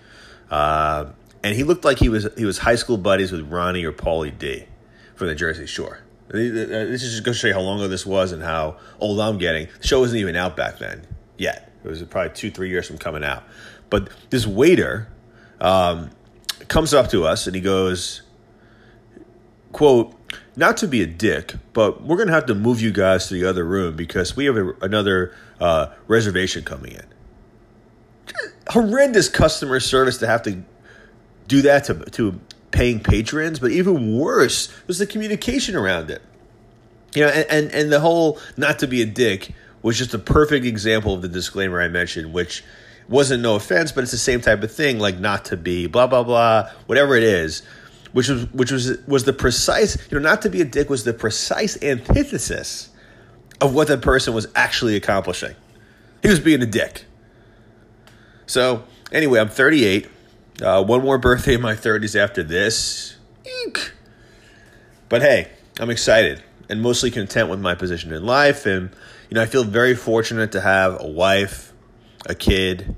uh, 0.50 1.07
and 1.42 1.57
he 1.57 1.64
looked 1.64 1.85
like 1.85 1.99
he 1.99 2.09
was 2.09 2.28
he 2.37 2.45
was 2.45 2.59
high 2.59 2.75
school 2.75 2.99
buddies 2.99 3.33
with 3.33 3.50
Ronnie 3.50 3.85
or 3.85 3.92
Pauly 3.92 4.37
D 4.37 4.66
from 5.14 5.28
the 5.28 5.35
Jersey 5.35 5.66
Shore. 5.66 6.00
Uh, 6.28 6.37
this 6.37 7.02
is 7.02 7.12
just 7.12 7.25
going 7.25 7.33
to 7.33 7.38
show 7.38 7.49
you 7.49 7.54
how 7.54 7.61
long 7.61 7.80
ago 7.80 7.88
this 7.88 8.07
was 8.07 8.30
and 8.30 8.42
how 8.42 8.76
old 9.00 9.19
I'm 9.19 9.38
getting. 9.38 9.66
The 9.80 9.87
show 9.87 10.00
wasn't 10.00 10.21
even 10.21 10.37
out 10.37 10.57
back 10.57 10.78
then 10.78 11.07
yet. 11.38 11.73
It 11.83 11.88
was 11.88 12.02
probably 12.04 12.33
two, 12.35 12.50
three 12.50 12.69
years 12.69 12.87
from 12.87 12.99
coming 12.99 13.25
out. 13.25 13.42
But 13.88 14.11
this 14.28 14.47
waiter 14.47 15.09
um, 15.61 16.11
comes 16.69 16.95
up 16.95 17.11
to 17.11 17.25
us 17.25 17.47
and 17.47 17.55
he 17.55 17.61
goes, 17.61 18.23
quote, 19.73 20.14
not 20.57 20.76
to 20.79 20.88
be 20.88 21.02
a 21.02 21.07
dick, 21.07 21.55
but 21.73 22.02
we're 22.02 22.17
going 22.17 22.29
to 22.29 22.35
have 22.35 22.47
to 22.47 22.55
move 22.55 22.81
you 22.81 22.90
guys 22.90 23.29
to 23.29 23.35
the 23.35 23.45
other 23.45 23.64
room 23.64 23.97
because 23.97 24.37
we 24.37 24.45
have 24.47 24.57
a, 24.57 24.73
another 24.83 25.35
uh, 25.61 25.88
reservation 26.07 26.64
coming 26.64 26.93
in. 26.93 27.05
Horrendous 28.69 29.29
customer 29.29 29.81
service 29.81 30.19
to 30.19 30.26
have 30.26 30.43
to 30.43 30.62
do 31.49 31.62
that 31.62 31.85
to, 31.85 31.95
to 31.95 32.40
paying 32.71 33.00
patrons, 33.00 33.59
but 33.59 33.71
even 33.73 34.19
worse 34.19 34.73
was 34.87 34.99
the 34.99 35.07
communication 35.07 35.75
around 35.75 36.11
it. 36.11 36.23
You 37.14 37.23
know, 37.23 37.29
and, 37.29 37.47
and, 37.50 37.75
and 37.75 37.93
the 37.93 38.00
whole 38.00 38.38
not 38.57 38.79
to 38.81 38.87
be 38.87 39.02
a 39.02 39.07
dick 39.07 39.52
was 39.83 39.99
just 39.99 40.14
a 40.14 40.19
perfect 40.19 40.64
example 40.64 41.14
of 41.14 41.23
the 41.23 41.29
disclaimer 41.29 41.81
I 41.81 41.88
mentioned, 41.88 42.33
which 42.33 42.62
wasn't 43.11 43.43
no 43.43 43.57
offense, 43.57 43.93
but 43.93 44.02
it's 44.02 44.12
the 44.12 44.19
same 44.19 44.40
type 44.40 44.62
of 44.62 44.73
thing, 44.73 44.99
like 44.99 45.19
not 45.19 45.45
to 45.47 45.57
be 45.59 45.87
blah 45.87 46.07
blah 46.07 46.23
blah, 46.23 46.71
whatever 46.87 47.14
it 47.17 47.23
is, 47.23 47.62
which 48.12 48.29
was 48.29 48.50
which 48.52 48.71
was 48.71 48.97
was 49.07 49.25
the 49.25 49.35
precise, 49.35 49.99
you 50.11 50.19
know, 50.19 50.23
not 50.26 50.43
to 50.43 50.49
be 50.49 50.62
a 50.62 50.64
dick 50.64 50.88
was 50.88 51.05
the 51.05 51.12
precise 51.12 51.81
antithesis 51.83 52.88
of 53.61 53.75
what 53.75 53.88
that 53.88 54.00
person 54.00 54.33
was 54.33 54.47
actually 54.55 54.97
accomplishing. 54.97 55.55
He 56.23 56.29
was 56.29 56.40
being 56.40 56.62
a 56.62 56.67
dick. 56.67 57.05
So 58.47 58.85
anyway, 59.12 59.40
I'm 59.40 59.49
38. 59.49 60.09
Uh, 60.62 60.85
one 60.85 61.02
more 61.02 61.19
birthday 61.19 61.55
in 61.55 61.61
my 61.61 61.75
30s 61.75 62.19
after 62.19 62.43
this. 62.43 63.17
Eek. 63.67 63.93
But 65.09 65.23
hey, 65.23 65.49
I'm 65.79 65.90
excited 65.90 66.43
and 66.69 66.81
mostly 66.81 67.11
content 67.11 67.49
with 67.49 67.61
my 67.61 67.75
position 67.75 68.12
in 68.12 68.25
life. 68.25 68.67
And, 68.67 68.90
you 69.29 69.35
know, 69.35 69.43
I 69.43 69.47
feel 69.47 69.64
very 69.64 69.95
fortunate 69.95 70.52
to 70.52 70.61
have 70.61 71.00
a 71.00 71.07
wife, 71.07 71.70
a 72.27 72.35
kid, 72.35 72.97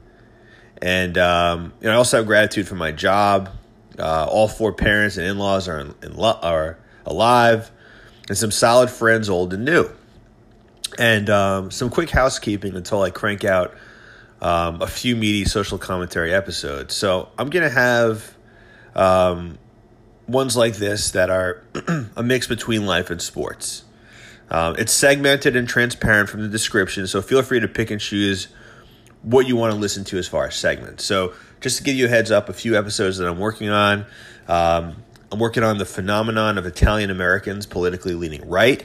and, 0.83 1.17
um, 1.17 1.73
you 1.81 1.87
know, 1.87 1.93
I 1.93 1.97
also 1.97 2.17
have 2.19 2.26
gratitude 2.26 2.67
for 2.67 2.75
my 2.75 2.91
job. 2.91 3.50
Uh, 3.99 4.26
all 4.29 4.49
four 4.49 4.73
parents 4.73 5.17
and 5.17 5.26
in 5.26 5.38
laws 5.38 5.69
are, 5.69 5.79
in, 5.79 5.95
in 6.02 6.17
lo- 6.17 6.38
are 6.43 6.79
alive, 7.07 7.71
and 8.29 8.37
some 8.37 8.50
solid 8.50 8.91
friends, 8.91 9.29
old 9.29 9.55
and 9.55 9.64
new. 9.64 9.88
And 10.99 11.31
um, 11.31 11.71
some 11.71 11.88
quick 11.88 12.11
housekeeping 12.11 12.75
until 12.75 13.02
I 13.02 13.11
crank 13.11 13.45
out 13.45 13.75
um, 14.41 14.83
a 14.83 14.87
few 14.88 15.14
meaty 15.14 15.45
social 15.45 15.79
commentary 15.79 16.35
episodes. 16.35 16.95
So 16.97 17.29
I'm 17.38 17.49
to 17.49 17.71
have 17.71 18.37
um, 18.95 19.59
ones 20.26 20.57
like 20.57 20.76
this 20.76 21.12
that 21.12 21.31
are 21.31 21.62
a 22.17 22.23
mix 22.23 22.49
between 22.49 22.87
life 22.87 23.09
and 23.09 23.23
sports. 23.23 23.85
Um, 24.50 24.75
it's 24.79 24.93
segmented 24.93 25.55
and 25.57 25.69
transparent 25.69 26.29
from 26.29 26.43
the 26.43 26.49
description, 26.49 27.07
so 27.07 27.23
feel 27.23 27.43
free 27.43 27.61
to 27.61 27.69
pick 27.69 27.91
and 27.91 28.00
choose 28.00 28.49
what 29.23 29.47
you 29.47 29.57
want 29.57 29.73
to 29.73 29.79
listen 29.79 30.05
to 30.05 30.19
as 30.19 30.29
far 30.29 30.47
as 30.47 30.55
segments. 30.55 31.05
So, 31.05 31.35
just 31.61 31.79
to 31.79 31.85
give 31.85 31.95
you 31.95 32.07
a 32.07 32.09
heads 32.09 32.31
up, 32.31 32.49
a 32.49 32.52
few 32.52 32.76
episodes 32.76 33.19
that 33.19 33.29
I'm 33.29 33.38
working 33.38 33.69
on. 33.69 34.05
Um, 34.49 34.97
I'm 35.31 35.38
working 35.38 35.62
on 35.62 35.79
the 35.79 35.87
phenomenon 35.87 36.59
of 36.59 36.67
Italian 36.67 37.11
Americans 37.11 37.64
politically 37.64 38.14
leaning 38.14 38.47
right. 38.49 38.85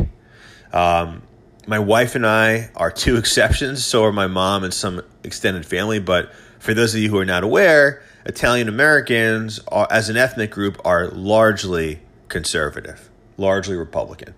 Um, 0.71 1.23
my 1.65 1.79
wife 1.79 2.15
and 2.15 2.25
I 2.25 2.69
are 2.75 2.89
two 2.89 3.17
exceptions, 3.17 3.85
so 3.85 4.05
are 4.05 4.13
my 4.13 4.27
mom 4.27 4.63
and 4.63 4.73
some 4.73 5.01
extended 5.23 5.65
family. 5.65 5.99
But 5.99 6.31
for 6.59 6.73
those 6.73 6.95
of 6.95 7.01
you 7.01 7.09
who 7.09 7.17
are 7.17 7.25
not 7.25 7.43
aware, 7.43 8.01
Italian 8.25 8.69
Americans, 8.69 9.59
as 9.89 10.09
an 10.09 10.17
ethnic 10.17 10.51
group, 10.51 10.79
are 10.85 11.07
largely 11.09 11.99
conservative, 12.29 13.09
largely 13.37 13.75
Republican. 13.75 14.33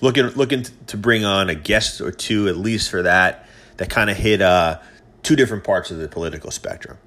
Looking 0.00 0.26
looking 0.26 0.64
to 0.88 0.96
bring 0.96 1.24
on 1.24 1.48
a 1.48 1.54
guest 1.54 2.00
or 2.00 2.10
two 2.10 2.48
at 2.48 2.56
least 2.56 2.90
for 2.90 3.02
that 3.02 3.46
that 3.76 3.88
kind 3.88 4.10
of 4.10 4.16
hit 4.16 4.42
uh, 4.42 4.80
two 5.22 5.36
different 5.36 5.64
parts 5.64 5.90
of 5.90 5.98
the 5.98 6.08
political 6.08 6.50
spectrum. 6.50 6.98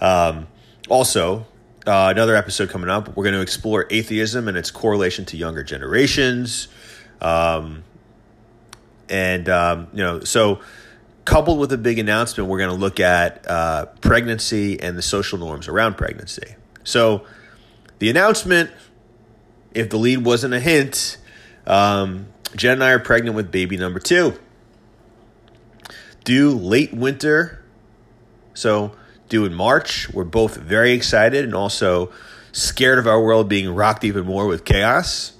Um, 0.00 0.48
also, 0.88 1.46
uh, 1.86 2.08
another 2.10 2.36
episode 2.36 2.70
coming 2.70 2.90
up, 2.90 3.16
we're 3.16 3.24
going 3.24 3.34
to 3.34 3.40
explore 3.40 3.86
atheism 3.90 4.48
and 4.48 4.56
its 4.56 4.70
correlation 4.70 5.24
to 5.26 5.36
younger 5.36 5.62
generations. 5.62 6.68
Um, 7.20 7.84
and, 9.08 9.48
um, 9.48 9.88
you 9.92 10.02
know, 10.02 10.20
so 10.20 10.60
coupled 11.24 11.58
with 11.58 11.72
a 11.72 11.78
big 11.78 11.98
announcement, 11.98 12.48
we're 12.48 12.58
going 12.58 12.70
to 12.70 12.76
look 12.76 13.00
at 13.00 13.48
uh, 13.48 13.86
pregnancy 14.00 14.80
and 14.80 14.96
the 14.96 15.02
social 15.02 15.38
norms 15.38 15.68
around 15.68 15.96
pregnancy. 15.96 16.56
So, 16.84 17.26
the 17.98 18.10
announcement, 18.10 18.70
if 19.72 19.88
the 19.88 19.96
lead 19.96 20.18
wasn't 20.18 20.52
a 20.52 20.60
hint, 20.60 21.16
um, 21.66 22.26
Jen 22.56 22.74
and 22.74 22.84
I 22.84 22.90
are 22.90 22.98
pregnant 22.98 23.36
with 23.36 23.50
baby 23.50 23.76
number 23.76 24.00
two. 24.00 24.38
Due 26.24 26.52
late 26.52 26.92
winter, 26.92 27.62
so 28.54 28.92
due 29.28 29.44
in 29.44 29.54
March. 29.54 30.08
We're 30.10 30.24
both 30.24 30.56
very 30.56 30.92
excited 30.92 31.44
and 31.44 31.54
also 31.54 32.12
scared 32.52 32.98
of 32.98 33.06
our 33.06 33.22
world 33.22 33.48
being 33.48 33.74
rocked 33.74 34.04
even 34.04 34.24
more 34.24 34.46
with 34.46 34.64
chaos. 34.64 35.32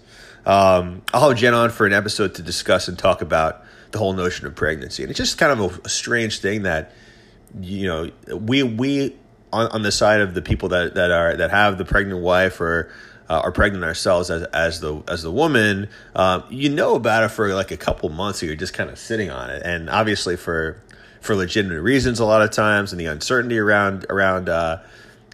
Um, 0.46 1.02
I'll 1.12 1.28
have 1.28 1.38
Jen 1.38 1.54
on 1.54 1.70
for 1.70 1.86
an 1.86 1.92
episode 1.92 2.34
to 2.34 2.42
discuss 2.42 2.88
and 2.88 2.98
talk 2.98 3.22
about 3.22 3.64
the 3.92 3.98
whole 3.98 4.12
notion 4.12 4.46
of 4.46 4.54
pregnancy. 4.54 5.02
And 5.02 5.10
it's 5.10 5.18
just 5.18 5.38
kind 5.38 5.52
of 5.52 5.60
a, 5.60 5.80
a 5.84 5.88
strange 5.88 6.40
thing 6.40 6.64
that 6.64 6.92
you 7.60 7.86
know 7.86 8.10
we 8.36 8.62
we 8.62 9.16
on, 9.52 9.68
on 9.68 9.82
the 9.82 9.92
side 9.92 10.20
of 10.20 10.34
the 10.34 10.42
people 10.42 10.70
that, 10.70 10.94
that 10.96 11.10
are 11.10 11.36
that 11.36 11.50
have 11.50 11.78
the 11.78 11.84
pregnant 11.84 12.20
wife 12.20 12.60
or 12.60 12.92
uh, 13.28 13.40
are 13.40 13.52
pregnant 13.52 13.84
ourselves 13.84 14.30
as 14.30 14.42
as 14.44 14.80
the 14.80 15.02
as 15.08 15.22
the 15.22 15.30
woman, 15.30 15.88
um, 16.14 16.44
you 16.50 16.68
know 16.68 16.94
about 16.94 17.24
it 17.24 17.28
for 17.28 17.54
like 17.54 17.70
a 17.70 17.76
couple 17.76 18.08
months. 18.08 18.42
You're 18.42 18.54
just 18.54 18.74
kind 18.74 18.90
of 18.90 18.98
sitting 18.98 19.30
on 19.30 19.50
it, 19.50 19.62
and 19.64 19.88
obviously 19.88 20.36
for 20.36 20.82
for 21.20 21.34
legitimate 21.34 21.80
reasons 21.80 22.20
a 22.20 22.24
lot 22.24 22.42
of 22.42 22.50
times, 22.50 22.92
and 22.92 23.00
the 23.00 23.06
uncertainty 23.06 23.58
around 23.58 24.06
around. 24.10 24.48
Uh, 24.48 24.78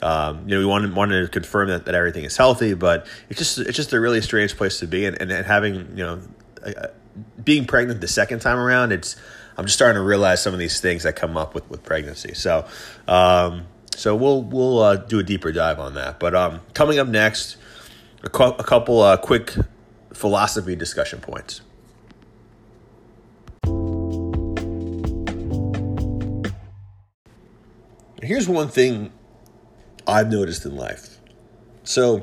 um, 0.03 0.49
you 0.49 0.55
know, 0.55 0.61
we 0.61 0.65
wanted 0.65 0.95
wanted 0.95 1.21
to 1.21 1.29
confirm 1.29 1.69
that, 1.69 1.85
that 1.85 1.95
everything 1.95 2.25
is 2.25 2.35
healthy, 2.35 2.73
but 2.73 3.07
it's 3.29 3.39
just 3.39 3.59
it's 3.59 3.77
just 3.77 3.93
a 3.93 4.01
really 4.01 4.23
strange 4.23 4.57
place 4.57 4.79
to 4.79 4.87
be, 4.87 5.05
and, 5.05 5.21
and, 5.21 5.31
and 5.31 5.45
having 5.45 5.95
you 5.95 6.05
know 6.05 6.21
being 7.43 7.67
pregnant 7.67 8.01
the 8.01 8.09
second 8.09 8.41
time 8.41 8.59
around, 8.59 8.93
it's 8.93 9.17
I'm 9.57 9.67
just 9.67 9.77
starting 9.77 9.97
to 9.97 10.03
realize 10.03 10.43
some 10.43 10.53
of 10.53 10.59
these 10.59 10.81
things 10.81 11.03
that 11.03 11.17
come 11.17 11.37
up 11.37 11.55
with 11.55 11.69
with 11.69 11.83
pregnancy. 11.83 12.35
So, 12.35 12.67
um, 13.07 13.67
so 13.95 14.15
we'll 14.17 14.43
we'll 14.43 14.79
uh, 14.79 14.97
do 14.97 15.19
a 15.19 15.23
deeper 15.23 15.53
dive 15.53 15.79
on 15.79 15.95
that. 15.95 16.19
But 16.19 16.35
um, 16.35 16.61
coming 16.73 16.99
up 16.99 17.09
next, 17.09 17.57
a, 18.23 18.29
cu- 18.29 18.45
a 18.59 18.65
couple 18.65 19.01
uh, 19.01 19.17
quick 19.17 19.55
philosophy 20.13 20.77
discussion 20.77 21.21
points. 21.21 21.61
Here's 28.23 28.49
one 28.49 28.69
thing 28.69 29.13
I've 30.07 30.31
noticed 30.31 30.65
in 30.65 30.77
life. 30.77 31.19
So, 31.85 32.23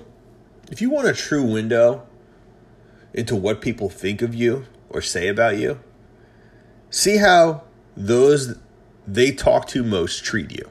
if 0.72 0.82
you 0.82 0.90
want 0.90 1.08
a 1.08 1.14
true 1.14 1.44
window 1.44 2.06
into 3.14 3.36
what 3.36 3.62
people 3.62 3.90
think 3.90 4.22
of 4.22 4.36
you 4.36 4.66
or 4.90 5.02
say 5.02 5.28
about 5.28 5.58
you, 5.58 5.80
see 6.90 7.18
how 7.18 7.64
those 7.96 8.58
they 9.08 9.32
talk 9.32 9.68
to 9.70 9.84
most 9.84 10.24
treat 10.24 10.52
you, 10.52 10.70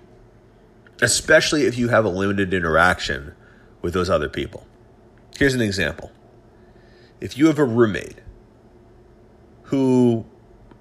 especially 1.03 1.63
if 1.63 1.77
you 1.77 1.89
have 1.89 2.05
a 2.05 2.09
limited 2.09 2.55
interaction 2.55 3.35
with 3.83 3.95
those 3.95 4.11
other 4.11 4.29
people. 4.29 4.66
Here's 5.39 5.55
an 5.55 5.61
example 5.61 6.11
if 7.21 7.39
you 7.39 7.47
have 7.47 7.59
a 7.59 7.65
roommate 7.65 8.19
who 9.65 10.25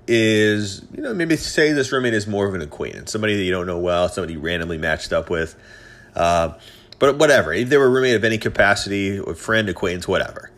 is, 0.07 0.85
you 0.93 1.01
know, 1.01 1.13
maybe 1.13 1.35
say 1.35 1.71
this 1.71 1.91
roommate 1.91 2.13
is 2.13 2.27
more 2.27 2.47
of 2.47 2.53
an 2.53 2.61
acquaintance, 2.61 3.11
somebody 3.11 3.35
that 3.35 3.43
you 3.43 3.51
don't 3.51 3.65
know 3.65 3.79
well, 3.79 4.07
somebody 4.09 4.33
you 4.33 4.39
randomly 4.39 4.77
matched 4.77 5.11
up 5.11 5.29
with. 5.29 5.55
Uh, 6.15 6.53
but 6.99 7.17
whatever, 7.17 7.51
if 7.53 7.69
they 7.69 7.77
were 7.77 7.85
a 7.85 7.89
roommate 7.89 8.15
of 8.15 8.23
any 8.23 8.37
capacity, 8.37 9.19
or 9.19 9.33
friend, 9.35 9.67
acquaintance, 9.67 10.07
whatever, 10.07 10.51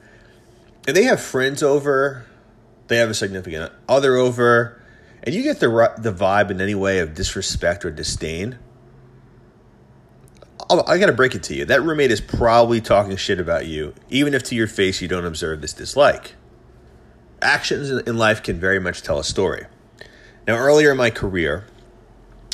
and 0.87 0.95
they 0.95 1.03
have 1.03 1.21
friends 1.21 1.63
over, 1.63 2.25
they 2.87 2.97
have 2.97 3.09
a 3.09 3.13
significant 3.13 3.71
other 3.87 4.15
over, 4.15 4.81
and 5.23 5.33
you 5.33 5.41
get 5.41 5.59
the 5.59 5.93
the 5.97 6.13
vibe 6.13 6.51
in 6.51 6.61
any 6.61 6.75
way 6.75 6.99
of 6.99 7.15
disrespect 7.15 7.85
or 7.85 7.91
disdain, 7.91 8.59
I 10.69 10.97
got 10.97 11.05
to 11.05 11.13
break 11.13 11.33
it 11.33 11.43
to 11.43 11.55
you. 11.55 11.65
That 11.65 11.81
roommate 11.81 12.11
is 12.11 12.19
probably 12.19 12.81
talking 12.81 13.15
shit 13.15 13.39
about 13.39 13.67
you, 13.67 13.93
even 14.09 14.33
if 14.33 14.43
to 14.43 14.55
your 14.55 14.67
face 14.67 15.01
you 15.01 15.07
don't 15.07 15.25
observe 15.25 15.61
this 15.61 15.73
dislike. 15.73 16.35
Actions 17.41 17.89
in 17.89 18.17
life 18.17 18.43
can 18.43 18.59
very 18.59 18.79
much 18.79 19.01
tell 19.01 19.19
a 19.19 19.23
story. 19.23 19.67
Now, 20.47 20.57
earlier 20.57 20.91
in 20.91 20.97
my 20.97 21.09
career, 21.09 21.67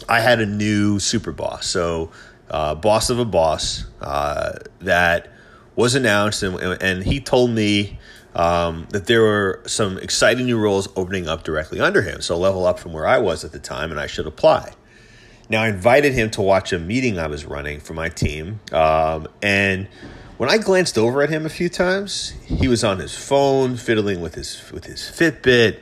I 0.07 0.19
had 0.19 0.39
a 0.39 0.45
new 0.45 0.99
super 0.99 1.31
boss. 1.31 1.65
So, 1.67 2.11
uh, 2.49 2.75
boss 2.75 3.09
of 3.09 3.19
a 3.19 3.25
boss 3.25 3.85
uh, 4.01 4.59
that 4.79 5.31
was 5.75 5.95
announced, 5.95 6.43
and, 6.43 6.55
and 6.81 7.03
he 7.03 7.19
told 7.19 7.51
me 7.51 7.99
um, 8.35 8.87
that 8.89 9.07
there 9.07 9.21
were 9.21 9.63
some 9.65 9.97
exciting 9.97 10.45
new 10.45 10.59
roles 10.59 10.87
opening 10.95 11.27
up 11.27 11.43
directly 11.43 11.79
under 11.79 12.01
him. 12.01 12.21
So, 12.21 12.37
level 12.37 12.65
up 12.65 12.77
from 12.77 12.93
where 12.93 13.07
I 13.07 13.17
was 13.17 13.43
at 13.43 13.53
the 13.53 13.59
time, 13.59 13.89
and 13.89 13.99
I 13.99 14.07
should 14.07 14.27
apply. 14.27 14.73
Now, 15.49 15.61
I 15.61 15.69
invited 15.69 16.13
him 16.13 16.29
to 16.31 16.41
watch 16.41 16.71
a 16.71 16.79
meeting 16.79 17.19
I 17.19 17.27
was 17.27 17.45
running 17.45 17.79
for 17.79 17.93
my 17.93 18.09
team. 18.09 18.61
Um, 18.71 19.27
and 19.41 19.87
when 20.37 20.49
I 20.49 20.57
glanced 20.57 20.97
over 20.97 21.21
at 21.21 21.29
him 21.29 21.45
a 21.45 21.49
few 21.49 21.69
times, 21.69 22.33
he 22.45 22.67
was 22.67 22.83
on 22.83 22.99
his 22.99 23.15
phone, 23.15 23.75
fiddling 23.75 24.21
with 24.21 24.35
his, 24.35 24.71
with 24.71 24.85
his 24.85 25.01
Fitbit. 25.01 25.81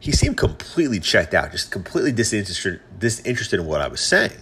He 0.00 0.12
seemed 0.12 0.36
completely 0.36 1.00
checked 1.00 1.34
out, 1.34 1.52
just 1.52 1.70
completely 1.70 2.12
disinterested, 2.12 2.80
disinterested 2.98 3.60
in 3.60 3.66
what 3.66 3.80
I 3.80 3.88
was 3.88 4.00
saying. 4.00 4.32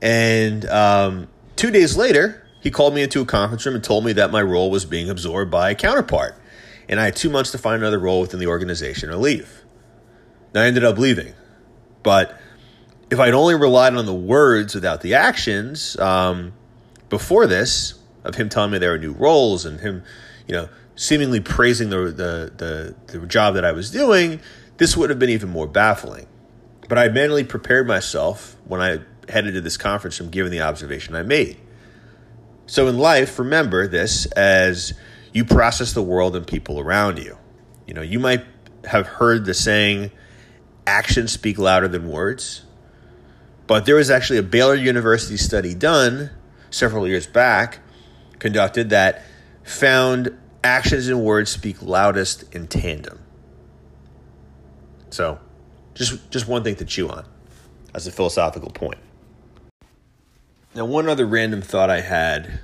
And 0.00 0.64
um, 0.66 1.28
two 1.56 1.70
days 1.70 1.96
later, 1.96 2.46
he 2.60 2.70
called 2.70 2.94
me 2.94 3.02
into 3.02 3.20
a 3.20 3.26
conference 3.26 3.64
room 3.66 3.74
and 3.74 3.84
told 3.84 4.04
me 4.04 4.12
that 4.14 4.30
my 4.30 4.42
role 4.42 4.70
was 4.70 4.84
being 4.84 5.10
absorbed 5.10 5.50
by 5.50 5.70
a 5.70 5.74
counterpart. 5.74 6.34
And 6.88 7.00
I 7.00 7.06
had 7.06 7.16
two 7.16 7.30
months 7.30 7.50
to 7.52 7.58
find 7.58 7.82
another 7.82 7.98
role 7.98 8.20
within 8.20 8.40
the 8.40 8.46
organization 8.46 9.10
or 9.10 9.16
leave. 9.16 9.64
Now, 10.54 10.62
I 10.62 10.66
ended 10.66 10.84
up 10.84 10.98
leaving. 10.98 11.34
But 12.02 12.38
if 13.10 13.18
I'd 13.18 13.34
only 13.34 13.54
relied 13.54 13.94
on 13.94 14.06
the 14.06 14.14
words 14.14 14.74
without 14.74 15.00
the 15.00 15.14
actions 15.14 15.98
um, 15.98 16.52
before 17.08 17.46
this, 17.46 17.94
of 18.24 18.34
him 18.34 18.48
telling 18.48 18.70
me 18.70 18.78
there 18.78 18.90
were 18.90 18.98
new 18.98 19.12
roles 19.12 19.64
and 19.64 19.80
him, 19.80 20.02
you 20.46 20.54
know, 20.54 20.68
seemingly 20.96 21.40
praising 21.40 21.90
the, 21.90 22.06
the, 22.06 22.94
the, 23.06 23.18
the 23.18 23.26
job 23.26 23.54
that 23.54 23.64
I 23.64 23.72
was 23.72 23.90
doing, 23.90 24.40
this 24.76 24.96
would 24.96 25.10
have 25.10 25.18
been 25.18 25.30
even 25.30 25.48
more 25.48 25.66
baffling. 25.66 26.26
But 26.88 26.98
I 26.98 27.08
mentally 27.08 27.44
prepared 27.44 27.86
myself 27.86 28.56
when 28.64 28.80
I 28.80 28.98
headed 29.30 29.54
to 29.54 29.60
this 29.60 29.76
conference 29.76 30.16
from 30.16 30.30
giving 30.30 30.50
the 30.50 30.62
observation 30.62 31.14
I 31.14 31.22
made. 31.22 31.58
So 32.66 32.88
in 32.88 32.98
life, 32.98 33.38
remember 33.38 33.86
this 33.86 34.26
as 34.26 34.92
you 35.32 35.44
process 35.44 35.92
the 35.92 36.02
world 36.02 36.36
and 36.36 36.46
people 36.46 36.80
around 36.80 37.18
you. 37.18 37.38
You 37.86 37.94
know, 37.94 38.02
you 38.02 38.18
might 38.18 38.44
have 38.84 39.06
heard 39.06 39.44
the 39.44 39.54
saying, 39.54 40.10
actions 40.86 41.32
speak 41.32 41.58
louder 41.58 41.88
than 41.88 42.08
words. 42.08 42.64
But 43.68 43.84
there 43.84 43.96
was 43.96 44.10
actually 44.10 44.38
a 44.38 44.42
Baylor 44.42 44.74
University 44.74 45.36
study 45.36 45.74
done 45.74 46.30
several 46.70 47.06
years 47.06 47.26
back, 47.26 47.80
conducted 48.38 48.90
that 48.90 49.22
found 49.62 50.36
actions 50.64 51.06
and 51.06 51.22
words 51.22 51.50
speak 51.50 51.82
loudest 51.82 52.52
in 52.54 52.66
tandem. 52.66 53.20
So, 55.10 55.38
just 55.94 56.30
just 56.30 56.48
one 56.48 56.64
thing 56.64 56.76
to 56.76 56.84
chew 56.86 57.10
on 57.10 57.26
as 57.94 58.06
a 58.06 58.10
philosophical 58.10 58.70
point. 58.70 58.98
Now, 60.74 60.86
one 60.86 61.06
other 61.06 61.26
random 61.26 61.60
thought 61.60 61.90
I 61.90 62.00
had 62.00 62.60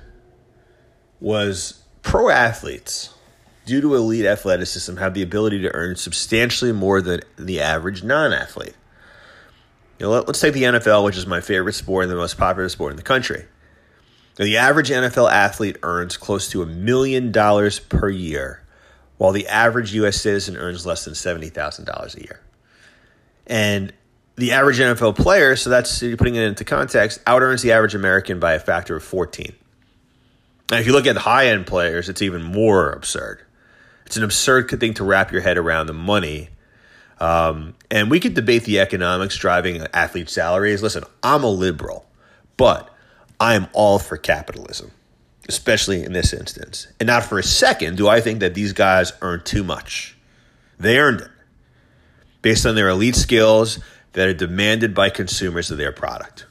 was 1.19 1.83
pro 2.01 2.29
athletes, 2.29 3.13
due 3.67 3.81
to 3.81 3.93
elite 3.93 4.25
athleticism, 4.25 4.97
have 4.97 5.13
the 5.13 5.21
ability 5.21 5.61
to 5.61 5.75
earn 5.75 5.97
substantially 5.97 6.71
more 6.71 6.99
than 6.99 7.21
the 7.35 7.61
average 7.61 8.03
non 8.03 8.33
athlete. 8.33 8.75
You 9.99 10.05
know, 10.05 10.11
let, 10.11 10.29
us 10.29 10.41
take 10.41 10.53
the 10.53 10.63
NFL, 10.63 11.03
which 11.03 11.17
is 11.17 11.25
my 11.25 11.41
favorite 11.41 11.73
sport 11.73 12.03
and 12.03 12.11
the 12.11 12.17
most 12.17 12.37
popular 12.37 12.69
sport 12.69 12.91
in 12.91 12.97
the 12.97 13.03
country. 13.03 13.45
Now, 14.37 14.45
the 14.45 14.57
average 14.57 14.89
NFL 14.89 15.31
athlete 15.31 15.77
earns 15.83 16.17
close 16.17 16.49
to 16.49 16.61
a 16.61 16.65
million 16.65 17.31
dollars 17.31 17.79
per 17.79 18.09
year, 18.09 18.61
while 19.17 19.31
the 19.31 19.47
average 19.47 19.93
U.S. 19.93 20.19
citizen 20.19 20.57
earns 20.57 20.85
less 20.85 21.05
than 21.05 21.13
$70,000 21.13 22.15
a 22.15 22.21
year. 22.21 22.41
And 23.47 23.93
the 24.35 24.51
average 24.51 24.79
NFL 24.79 25.15
player, 25.15 25.55
so 25.55 25.69
that's 25.69 25.99
putting 25.99 26.35
it 26.35 26.43
into 26.43 26.65
context, 26.65 27.21
out 27.25 27.41
earns 27.41 27.61
the 27.61 27.71
average 27.71 27.95
American 27.95 28.39
by 28.39 28.53
a 28.53 28.59
factor 28.59 28.97
of 28.97 29.03
14. 29.03 29.55
And 30.71 30.79
if 30.79 30.85
you 30.85 30.91
look 30.93 31.07
at 31.07 31.13
the 31.13 31.21
high 31.21 31.47
end 31.47 31.67
players, 31.67 32.09
it's 32.09 32.21
even 32.21 32.43
more 32.43 32.91
absurd. 32.91 33.41
It's 34.05 34.17
an 34.17 34.23
absurd 34.23 34.69
thing 34.69 34.93
to 34.95 35.03
wrap 35.03 35.31
your 35.31 35.41
head 35.41 35.57
around 35.57 35.87
the 35.87 35.93
money. 35.93 36.49
Um, 37.19 37.75
and 37.89 38.11
we 38.11 38.19
could 38.19 38.33
debate 38.33 38.63
the 38.63 38.79
economics 38.79 39.37
driving 39.37 39.85
athlete 39.93 40.29
salaries. 40.29 40.83
Listen, 40.83 41.03
I'm 41.23 41.43
a 41.43 41.49
liberal, 41.49 42.05
but 42.57 42.89
I 43.39 43.55
am 43.55 43.67
all 43.73 43.99
for 43.99 44.17
capitalism, 44.17 44.91
especially 45.47 46.03
in 46.03 46.13
this 46.13 46.33
instance. 46.33 46.87
And 46.99 47.07
not 47.07 47.23
for 47.23 47.39
a 47.39 47.43
second 47.43 47.97
do 47.97 48.07
I 48.07 48.21
think 48.21 48.39
that 48.39 48.53
these 48.53 48.73
guys 48.73 49.13
earn 49.21 49.43
too 49.43 49.63
much. 49.63 50.17
They 50.77 50.97
earned 50.97 51.21
it 51.21 51.29
based 52.41 52.65
on 52.65 52.75
their 52.75 52.89
elite 52.89 53.15
skills 53.15 53.79
that 54.13 54.27
are 54.27 54.33
demanded 54.33 54.93
by 54.93 55.09
consumers 55.09 55.71
of 55.71 55.77
their 55.77 55.91
product. 55.91 56.45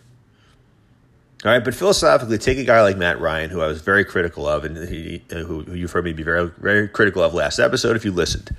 All 1.44 1.50
right, 1.50 1.62
but 1.62 1.74
philosophically, 1.74 2.38
take 2.38 2.56
a 2.56 2.64
guy 2.64 2.80
like 2.82 2.96
Matt 2.96 3.20
Ryan, 3.20 3.50
who 3.50 3.60
I 3.60 3.66
was 3.66 3.82
very 3.82 4.04
critical 4.04 4.48
of, 4.48 4.64
and 4.64 4.88
he, 4.88 5.22
who, 5.30 5.62
who 5.62 5.74
you've 5.74 5.92
heard 5.92 6.04
me 6.04 6.14
be 6.14 6.22
very, 6.22 6.50
very 6.58 6.88
critical 6.88 7.22
of 7.22 7.34
last 7.34 7.58
episode 7.58 7.96
if 7.96 8.04
you 8.04 8.12
listened. 8.12 8.56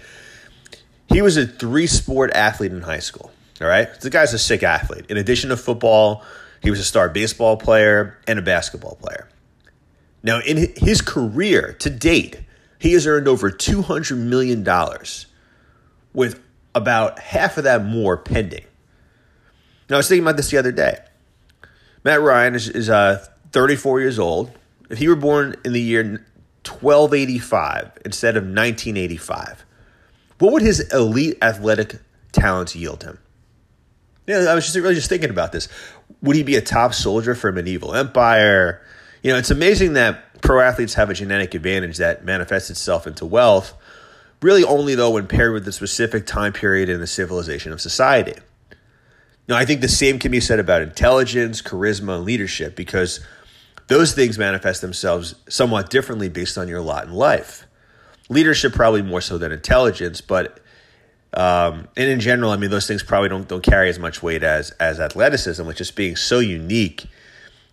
He 1.10 1.22
was 1.22 1.38
a 1.38 1.46
three 1.46 1.88
sport 1.88 2.32
athlete 2.34 2.72
in 2.72 2.82
high 2.82 3.00
school. 3.00 3.32
All 3.62 3.68
right, 3.68 3.94
the 4.02 4.10
guy's 4.10 4.34
a 4.34 4.40
sick 4.40 4.64
athlete. 4.64 5.06
In 5.10 5.18
addition 5.18 5.50
to 5.50 5.58
football, 5.58 6.24
he 6.62 6.70
was 6.70 6.80
a 6.80 6.84
star 6.84 7.10
baseball 7.10 7.58
player 7.58 8.18
and 8.28 8.38
a 8.38 8.42
basketball 8.42 8.96
player. 8.96 9.30
Now, 10.24 10.40
in 10.40 10.74
his 10.76 11.02
career 11.02 11.74
to 11.80 11.90
date, 11.90 12.40
he 12.80 12.94
has 12.94 13.06
earned 13.08 13.28
over 13.28 13.52
$200 13.52 14.18
million, 14.18 14.66
with 16.14 16.42
about 16.74 17.20
half 17.20 17.58
of 17.58 17.64
that 17.64 17.86
more 17.86 18.18
pending. 18.18 18.66
Now, 19.90 19.96
I 19.96 19.98
was 19.98 20.10
thinking 20.10 20.24
about 20.24 20.38
this 20.38 20.50
the 20.50 20.58
other 20.58 20.72
day. 20.72 20.98
Matt 22.04 22.22
Ryan 22.22 22.56
is, 22.56 22.70
is 22.70 22.90
uh, 22.90 23.26
34 23.52 24.02
years 24.02 24.20
old. 24.20 24.52
If 24.90 24.98
he 24.98 25.08
were 25.08 25.16
born 25.16 25.56
in 25.64 25.74
the 25.74 25.82
year 25.82 26.04
1285 26.64 28.00
instead 28.04 28.36
of 28.36 28.44
1985, 28.44 29.65
what 30.40 30.54
would 30.54 30.62
his 30.62 30.82
elite 30.94 31.38
athletic 31.42 32.00
talents 32.32 32.76
yield 32.76 33.04
him? 33.04 33.20
Yeah, 34.28 34.46
I 34.50 34.56
was 34.56 34.66
just 34.66 34.76
really 34.76 34.96
just 34.96 35.10
thinking 35.10 35.30
about 35.30 35.52
this. 35.52 35.68
Would 36.22 36.36
he 36.36 36.44
be 36.44 36.56
a 36.56 36.62
top 36.62 36.94
soldier 36.94 37.36
for 37.36 37.50
a 37.50 37.54
medieval 37.54 37.94
empire? 37.94 38.82
You 39.22 39.32
know, 39.32 39.38
it's 39.38 39.52
amazing 39.52 39.94
that 39.94 40.42
pro 40.42 40.62
athletes 40.62 40.96
have 40.96 41.10
a 41.10 41.14
genetic 41.14 41.54
advantage 41.54 41.98
that 41.98 42.26
manifests 42.26 42.70
itself 42.70 43.08
into 43.08 43.26
wealth, 43.26 43.74
really 44.42 44.64
only 44.64 44.96
though 44.96 45.12
when 45.12 45.28
paired 45.28 45.54
with 45.54 45.66
the 45.66 45.72
specific 45.72 46.26
time 46.26 46.54
period 46.54 46.90
in 46.90 47.00
the 47.00 47.08
civilization 47.08 47.72
of 47.72 47.80
society. 47.80 48.36
Now, 49.48 49.56
I 49.58 49.66
think 49.66 49.82
the 49.82 49.88
same 49.88 50.18
can 50.18 50.32
be 50.32 50.40
said 50.40 50.60
about 50.60 50.82
intelligence, 50.82 51.62
charisma, 51.62 52.16
and 52.16 52.26
leadership 52.26 52.76
because 52.76 53.20
those 53.88 54.14
things 54.14 54.40
manifest 54.40 54.82
themselves 54.82 55.36
somewhat 55.48 55.92
differently 55.92 56.30
based 56.30 56.58
on 56.58 56.68
your 56.68 56.82
lot 56.82 57.06
in 57.06 57.14
life. 57.14 57.65
Leadership 58.30 58.74
probably 58.74 59.02
more 59.02 59.22
so 59.22 59.38
than 59.38 59.52
intelligence, 59.52 60.22
but 60.22 60.60
um, 61.36 61.90
and 61.98 62.10
in 62.10 62.20
general, 62.22 62.52
I 62.52 62.58
mean, 62.58 62.70
those 62.70 62.88
things 62.88 63.04
probably 63.04 63.30
don't 63.30 63.48
don't 63.48 63.62
carry 63.62 63.90
as 63.90 64.00
much 64.00 64.24
weight 64.24 64.42
as 64.42 64.72
as 64.72 65.00
athleticism, 65.00 65.66
which 65.66 65.82
is 65.82 65.92
being 65.92 66.16
so 66.16 66.40
unique 66.40 67.06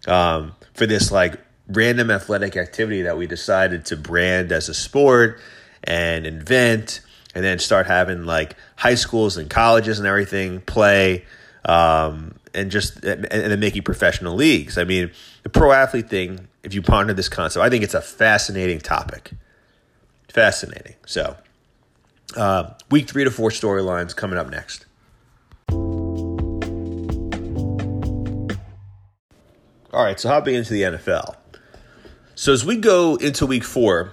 um, 0.07 0.55
for 0.75 0.87
this 0.87 1.13
like 1.13 1.41
random 1.69 2.11
athletic 2.11 2.57
activity 2.57 3.03
that 3.03 3.17
we 3.17 3.27
decided 3.27 3.85
to 3.87 3.97
brand 3.97 4.51
as 4.51 4.69
a 4.69 4.75
sport 4.75 5.41
and 5.85 6.27
invent, 6.27 7.01
and 7.35 7.45
then 7.45 7.59
start 7.59 7.87
having 7.87 8.25
like 8.25 8.57
high 8.77 8.97
schools 8.97 9.37
and 9.37 9.49
colleges 9.49 9.99
and 9.99 10.09
everything 10.09 10.61
play 10.61 11.25
um, 11.65 12.35
and 12.55 12.71
just 12.71 13.05
and, 13.05 13.25
then 13.25 13.61
making 13.61 13.83
professional 13.83 14.35
leagues. 14.35 14.77
I 14.77 14.85
mean, 14.85 15.13
the 15.45 15.49
pro 15.49 15.73
athlete 15.73 16.11
thing. 16.11 16.49
If 16.65 16.75
you 16.75 16.83
ponder 16.83 17.13
this 17.13 17.29
concept, 17.29 17.65
I 17.65 17.71
think 17.71 17.83
it's 17.83 17.95
a 17.95 18.01
fascinating 18.01 18.79
topic. 18.79 19.33
Fascinating. 20.33 20.95
So, 21.05 21.37
uh, 22.39 22.71
week 22.91 23.07
three 23.07 23.25
to 23.25 23.31
four 23.31 23.51
storylines 23.51 24.17
coming 24.17 24.39
up 24.39 24.49
next. 24.49 24.87
All 29.93 30.03
right, 30.03 30.19
so 30.19 30.31
hopping 30.31 30.55
into 30.55 30.73
the 30.73 30.83
NFL. 30.83 31.37
So 32.35 32.51
as 32.51 32.65
we 32.65 32.77
go 32.79 33.17
into 33.17 33.45
week 33.45 33.63
four, 33.63 34.13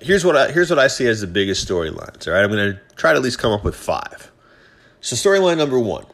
here's 0.00 0.22
what 0.22 0.36
I 0.36 0.52
here's 0.52 0.68
what 0.68 0.78
I 0.78 0.88
see 0.88 1.06
as 1.06 1.22
the 1.22 1.26
biggest 1.26 1.66
storylines. 1.66 2.28
All 2.28 2.34
right, 2.34 2.44
I'm 2.44 2.50
going 2.50 2.74
to 2.74 2.80
try 2.94 3.12
to 3.12 3.16
at 3.16 3.22
least 3.22 3.38
come 3.38 3.52
up 3.52 3.64
with 3.64 3.74
five. 3.74 4.30
So 5.00 5.16
storyline 5.16 5.56
number 5.56 5.78
one: 5.78 6.04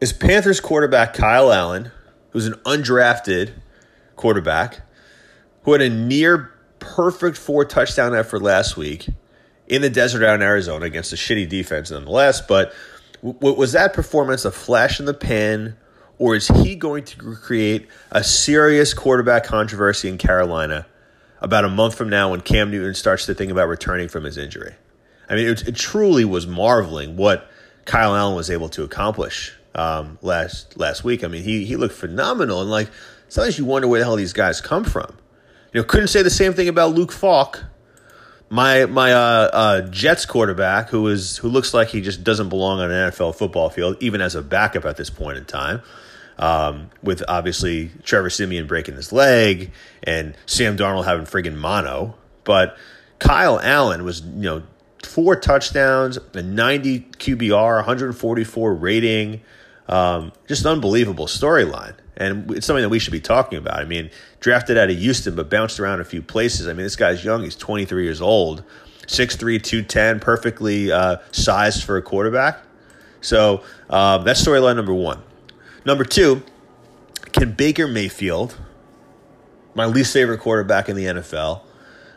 is 0.00 0.14
Panthers 0.14 0.60
quarterback 0.60 1.12
Kyle 1.12 1.52
Allen, 1.52 1.92
who's 2.30 2.46
an 2.46 2.54
undrafted 2.64 3.52
quarterback, 4.16 4.80
who 5.64 5.72
had 5.72 5.82
a 5.82 5.90
near 5.90 6.51
perfect 6.82 7.38
four 7.38 7.64
touchdown 7.64 8.14
effort 8.14 8.42
last 8.42 8.76
week 8.76 9.08
in 9.66 9.80
the 9.80 9.90
desert 9.90 10.22
out 10.22 10.34
in 10.34 10.42
Arizona 10.42 10.84
against 10.84 11.12
a 11.12 11.16
shitty 11.16 11.48
defense 11.48 11.90
nonetheless. 11.90 12.40
But 12.40 12.74
was 13.22 13.72
that 13.72 13.94
performance 13.94 14.44
a 14.44 14.50
flash 14.50 15.00
in 15.00 15.06
the 15.06 15.14
pan, 15.14 15.76
or 16.18 16.34
is 16.34 16.48
he 16.48 16.74
going 16.74 17.04
to 17.04 17.36
create 17.36 17.88
a 18.10 18.22
serious 18.22 18.92
quarterback 18.92 19.44
controversy 19.44 20.08
in 20.08 20.18
Carolina 20.18 20.86
about 21.40 21.64
a 21.64 21.68
month 21.68 21.94
from 21.94 22.08
now 22.08 22.30
when 22.30 22.40
Cam 22.40 22.70
Newton 22.70 22.94
starts 22.94 23.26
to 23.26 23.34
think 23.34 23.50
about 23.50 23.68
returning 23.68 24.08
from 24.08 24.24
his 24.24 24.36
injury? 24.36 24.74
I 25.28 25.36
mean, 25.36 25.48
it, 25.48 25.68
it 25.68 25.76
truly 25.76 26.24
was 26.24 26.46
marveling 26.46 27.16
what 27.16 27.48
Kyle 27.84 28.14
Allen 28.14 28.36
was 28.36 28.50
able 28.50 28.68
to 28.70 28.82
accomplish 28.82 29.54
um, 29.74 30.18
last 30.20 30.76
last 30.76 31.04
week. 31.04 31.24
I 31.24 31.28
mean, 31.28 31.42
he 31.42 31.64
he 31.64 31.76
looked 31.76 31.94
phenomenal, 31.94 32.60
and 32.60 32.70
like 32.70 32.90
sometimes 33.28 33.58
you 33.58 33.64
wonder 33.64 33.88
where 33.88 34.00
the 34.00 34.04
hell 34.04 34.16
these 34.16 34.32
guys 34.32 34.60
come 34.60 34.84
from. 34.84 35.16
You 35.72 35.80
know, 35.80 35.86
couldn't 35.86 36.08
say 36.08 36.22
the 36.22 36.30
same 36.30 36.52
thing 36.52 36.68
about 36.68 36.94
Luke 36.94 37.12
Falk, 37.12 37.64
my 38.50 38.84
my 38.84 39.12
uh, 39.12 39.50
uh, 39.52 39.80
Jets 39.88 40.26
quarterback, 40.26 40.90
who 40.90 41.08
is 41.08 41.38
who 41.38 41.48
looks 41.48 41.72
like 41.72 41.88
he 41.88 42.02
just 42.02 42.22
doesn't 42.22 42.50
belong 42.50 42.80
on 42.80 42.90
an 42.90 43.10
NFL 43.10 43.34
football 43.36 43.70
field, 43.70 43.96
even 44.00 44.20
as 44.20 44.34
a 44.34 44.42
backup 44.42 44.84
at 44.84 44.98
this 44.98 45.08
point 45.08 45.38
in 45.38 45.46
time. 45.46 45.80
Um, 46.38 46.90
with 47.02 47.22
obviously 47.28 47.90
Trevor 48.04 48.30
Siemian 48.30 48.66
breaking 48.66 48.96
his 48.96 49.12
leg 49.12 49.70
and 50.02 50.34
Sam 50.46 50.76
Darnold 50.76 51.04
having 51.04 51.26
friggin' 51.26 51.54
mono, 51.54 52.16
but 52.44 52.76
Kyle 53.18 53.60
Allen 53.60 54.04
was 54.04 54.22
you 54.22 54.42
know 54.42 54.62
four 55.02 55.36
touchdowns, 55.36 56.18
a 56.34 56.42
90 56.42 57.00
QBR, 57.18 57.76
144 57.76 58.74
rating. 58.74 59.40
Um, 59.88 60.32
just 60.48 60.66
unbelievable 60.66 61.26
storyline. 61.26 61.94
And 62.16 62.50
it's 62.50 62.66
something 62.66 62.82
that 62.82 62.90
we 62.90 62.98
should 62.98 63.12
be 63.12 63.20
talking 63.20 63.58
about. 63.58 63.78
I 63.78 63.84
mean, 63.84 64.10
drafted 64.40 64.76
out 64.76 64.90
of 64.90 64.98
Houston, 64.98 65.34
but 65.34 65.48
bounced 65.48 65.80
around 65.80 66.00
a 66.00 66.04
few 66.04 66.22
places. 66.22 66.68
I 66.68 66.72
mean, 66.72 66.84
this 66.84 66.96
guy's 66.96 67.24
young. 67.24 67.42
He's 67.42 67.56
23 67.56 68.04
years 68.04 68.20
old, 68.20 68.62
6'3, 69.06 69.62
210, 69.62 70.20
perfectly 70.20 70.92
uh, 70.92 71.16
sized 71.30 71.84
for 71.84 71.96
a 71.96 72.02
quarterback. 72.02 72.58
So 73.22 73.62
um, 73.88 74.24
that's 74.24 74.44
storyline 74.44 74.76
number 74.76 74.94
one. 74.94 75.22
Number 75.84 76.04
two, 76.04 76.42
can 77.32 77.52
Baker 77.52 77.88
Mayfield, 77.88 78.56
my 79.74 79.86
least 79.86 80.12
favorite 80.12 80.38
quarterback 80.38 80.88
in 80.88 80.96
the 80.96 81.06
NFL, 81.06 81.62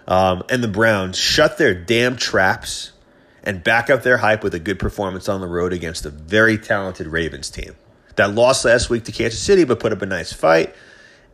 um, 0.07 0.43
and 0.49 0.63
the 0.63 0.67
Browns 0.67 1.17
shut 1.17 1.57
their 1.57 1.73
damn 1.73 2.15
traps 2.15 2.91
and 3.43 3.63
back 3.63 3.89
up 3.89 4.03
their 4.03 4.17
hype 4.17 4.43
with 4.43 4.53
a 4.53 4.59
good 4.59 4.79
performance 4.79 5.29
on 5.29 5.41
the 5.41 5.47
road 5.47 5.71
against 5.71 6.05
a 6.05 6.09
very 6.09 6.57
talented 6.57 7.07
Ravens 7.07 7.49
team. 7.49 7.75
That 8.15 8.33
lost 8.33 8.65
last 8.65 8.89
week 8.89 9.05
to 9.05 9.11
Kansas 9.11 9.41
City, 9.41 9.63
but 9.63 9.79
put 9.79 9.91
up 9.91 10.01
a 10.01 10.05
nice 10.05 10.31
fight. 10.31 10.73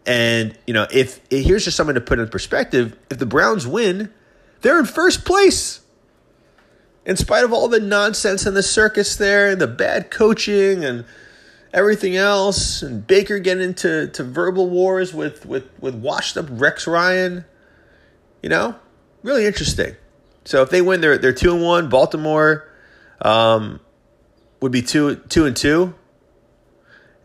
And, 0.06 0.58
you 0.65 0.74
know, 0.74 0.88
if 0.91 1.20
here's 1.30 1.65
just 1.65 1.78
something 1.78 1.96
to 1.96 2.02
put 2.02 2.20
in 2.20 2.28
perspective 2.28 2.98
if 3.10 3.20
the 3.20 3.26
Browns 3.26 3.67
win, 3.67 4.12
they're 4.62 4.80
in 4.80 4.86
first 4.86 5.26
place. 5.26 5.82
In 7.06 7.17
spite 7.17 7.44
of 7.44 7.52
all 7.52 7.67
the 7.67 7.80
nonsense 7.80 8.46
and 8.46 8.56
the 8.56 8.63
circus 8.63 9.15
there 9.15 9.50
and 9.50 9.60
the 9.60 9.67
bad 9.67 10.12
coaching 10.12 10.86
and 10.86 11.06
everything 11.74 12.15
else, 12.15 12.82
and 12.82 13.06
Baker 13.06 13.39
getting 13.39 13.63
into 13.63 14.08
to 14.08 14.24
verbal 14.24 14.70
wars 14.70 15.13
with, 15.13 15.46
with, 15.46 15.67
with 15.80 15.96
washed 15.96 16.38
up 16.38 16.46
Rex 16.50 16.86
Ryan, 16.86 17.46
you 18.44 18.50
know, 18.50 18.76
really 19.24 19.46
interesting. 19.46 19.96
So 20.46 20.62
if 20.62 20.70
they 20.70 20.82
win, 20.82 21.02
they're, 21.02 21.17
they're 21.17 21.34
2 21.34 21.54
and 21.54 21.63
1. 21.63 21.89
Baltimore 21.89 22.67
um, 23.22 23.80
would 24.62 24.72
be 24.72 24.82
2, 24.82 25.15
two 25.30 25.46
and 25.46 25.56
2. 25.56 25.94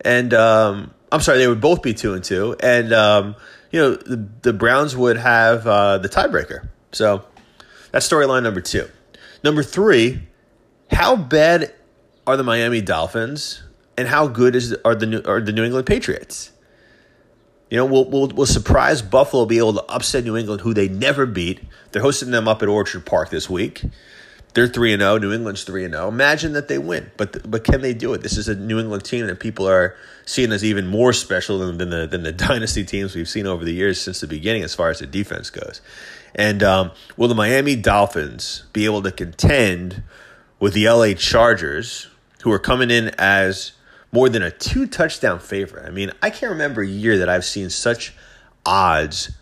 And 0.06 0.32
um, 0.32 0.94
I'm 1.10 1.20
sorry, 1.20 1.38
they 1.38 1.48
would 1.48 1.60
both 1.60 1.82
be 1.82 1.92
2 1.92 2.14
and 2.14 2.24
2. 2.24 2.56
And, 2.60 2.92
um, 2.92 3.36
you 3.70 3.80
know, 3.80 3.94
the, 3.96 4.28
the 4.42 4.52
Browns 4.52 4.96
would 4.96 5.16
have 5.16 5.66
uh, 5.66 5.98
the 5.98 6.08
tiebreaker. 6.08 6.68
So 6.92 7.24
that's 7.92 8.08
storyline 8.08 8.42
number 8.42 8.60
two. 8.60 8.88
Number 9.44 9.62
three, 9.62 10.22
how 10.90 11.16
bad 11.16 11.74
are 12.26 12.36
the 12.36 12.44
Miami 12.44 12.80
Dolphins 12.80 13.62
and 13.98 14.08
how 14.08 14.28
good 14.28 14.56
is 14.56 14.74
are 14.84 14.94
the 14.94 15.06
New, 15.06 15.22
are 15.24 15.40
the 15.40 15.52
New 15.52 15.64
England 15.64 15.86
Patriots? 15.86 16.52
You 17.70 17.76
know, 17.78 17.86
will 17.86 18.08
will 18.08 18.28
will 18.28 18.46
surprise 18.46 19.02
Buffalo 19.02 19.44
be 19.44 19.58
able 19.58 19.74
to 19.74 19.84
upset 19.84 20.24
New 20.24 20.36
England, 20.36 20.60
who 20.60 20.72
they 20.72 20.88
never 20.88 21.26
beat? 21.26 21.60
They're 21.92 22.02
hosting 22.02 22.30
them 22.30 22.46
up 22.46 22.62
at 22.62 22.68
Orchard 22.68 23.04
Park 23.04 23.30
this 23.30 23.50
week. 23.50 23.82
They're 24.56 24.66
three 24.66 24.94
and 24.94 25.02
zero. 25.02 25.18
New 25.18 25.34
England's 25.34 25.64
three 25.64 25.84
and 25.84 25.92
zero. 25.92 26.08
Imagine 26.08 26.54
that 26.54 26.66
they 26.66 26.78
win, 26.78 27.10
but 27.18 27.48
but 27.48 27.62
can 27.62 27.82
they 27.82 27.92
do 27.92 28.14
it? 28.14 28.22
This 28.22 28.38
is 28.38 28.48
a 28.48 28.54
New 28.54 28.80
England 28.80 29.04
team 29.04 29.26
that 29.26 29.38
people 29.38 29.68
are 29.68 29.94
seeing 30.24 30.50
as 30.50 30.64
even 30.64 30.86
more 30.86 31.12
special 31.12 31.58
than, 31.58 31.76
than 31.76 31.90
the 31.90 32.06
than 32.06 32.22
the 32.22 32.32
dynasty 32.48 32.82
teams 32.82 33.14
we've 33.14 33.28
seen 33.28 33.46
over 33.46 33.66
the 33.66 33.74
years 33.74 34.00
since 34.00 34.20
the 34.20 34.26
beginning, 34.26 34.62
as 34.62 34.74
far 34.74 34.88
as 34.88 35.00
the 35.00 35.06
defense 35.06 35.50
goes. 35.50 35.82
And 36.34 36.62
um, 36.62 36.92
will 37.18 37.28
the 37.28 37.34
Miami 37.34 37.76
Dolphins 37.76 38.64
be 38.72 38.86
able 38.86 39.02
to 39.02 39.12
contend 39.12 40.02
with 40.58 40.72
the 40.72 40.88
LA 40.88 41.12
Chargers, 41.12 42.08
who 42.42 42.50
are 42.50 42.58
coming 42.58 42.90
in 42.90 43.10
as 43.18 43.72
more 44.10 44.30
than 44.30 44.42
a 44.42 44.50
two 44.50 44.86
touchdown 44.86 45.38
favorite? 45.38 45.84
I 45.84 45.90
mean, 45.90 46.12
I 46.22 46.30
can't 46.30 46.52
remember 46.52 46.80
a 46.80 46.88
year 46.88 47.18
that 47.18 47.28
I've 47.28 47.44
seen 47.44 47.68
such 47.68 48.14
odds 48.64 49.36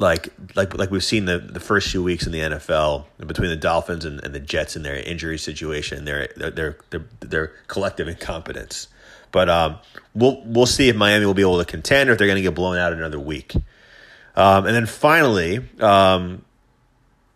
like 0.00 0.32
like 0.56 0.76
like 0.76 0.90
we've 0.90 1.04
seen 1.04 1.26
the, 1.26 1.38
the 1.38 1.60
first 1.60 1.90
few 1.90 2.02
weeks 2.02 2.26
in 2.26 2.32
the 2.32 2.40
NFL 2.40 3.04
between 3.26 3.50
the 3.50 3.56
Dolphins 3.56 4.04
and, 4.04 4.22
and 4.24 4.34
the 4.34 4.40
Jets 4.40 4.74
in 4.74 4.82
their 4.82 4.96
injury 4.96 5.38
situation, 5.38 6.04
their 6.04 6.28
their 6.36 6.76
their 6.90 7.04
their 7.20 7.46
collective 7.68 8.08
incompetence. 8.08 8.88
But 9.32 9.48
um, 9.48 9.78
we'll 10.14 10.42
we'll 10.44 10.66
see 10.66 10.88
if 10.88 10.96
Miami 10.96 11.26
will 11.26 11.34
be 11.34 11.42
able 11.42 11.58
to 11.58 11.64
contend 11.64 12.08
or 12.08 12.14
if 12.14 12.18
they're 12.18 12.26
going 12.26 12.36
to 12.36 12.42
get 12.42 12.54
blown 12.54 12.76
out 12.76 12.92
another 12.92 13.20
week. 13.20 13.54
Um, 14.36 14.66
and 14.66 14.74
then 14.74 14.86
finally, 14.86 15.60
um, 15.80 16.44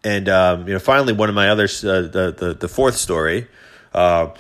and 0.03 0.29
um, 0.29 0.67
you 0.67 0.73
know, 0.73 0.81
finally, 0.81 1.13
one 1.13 1.29
of 1.29 1.35
my 1.35 1.51
other 1.51 1.65
uh, 1.65 2.03
the, 2.03 2.35
the 2.37 2.57
the 2.61 2.69
fourth 2.69 2.97
story. 2.97 3.47
Uh, 3.93 4.35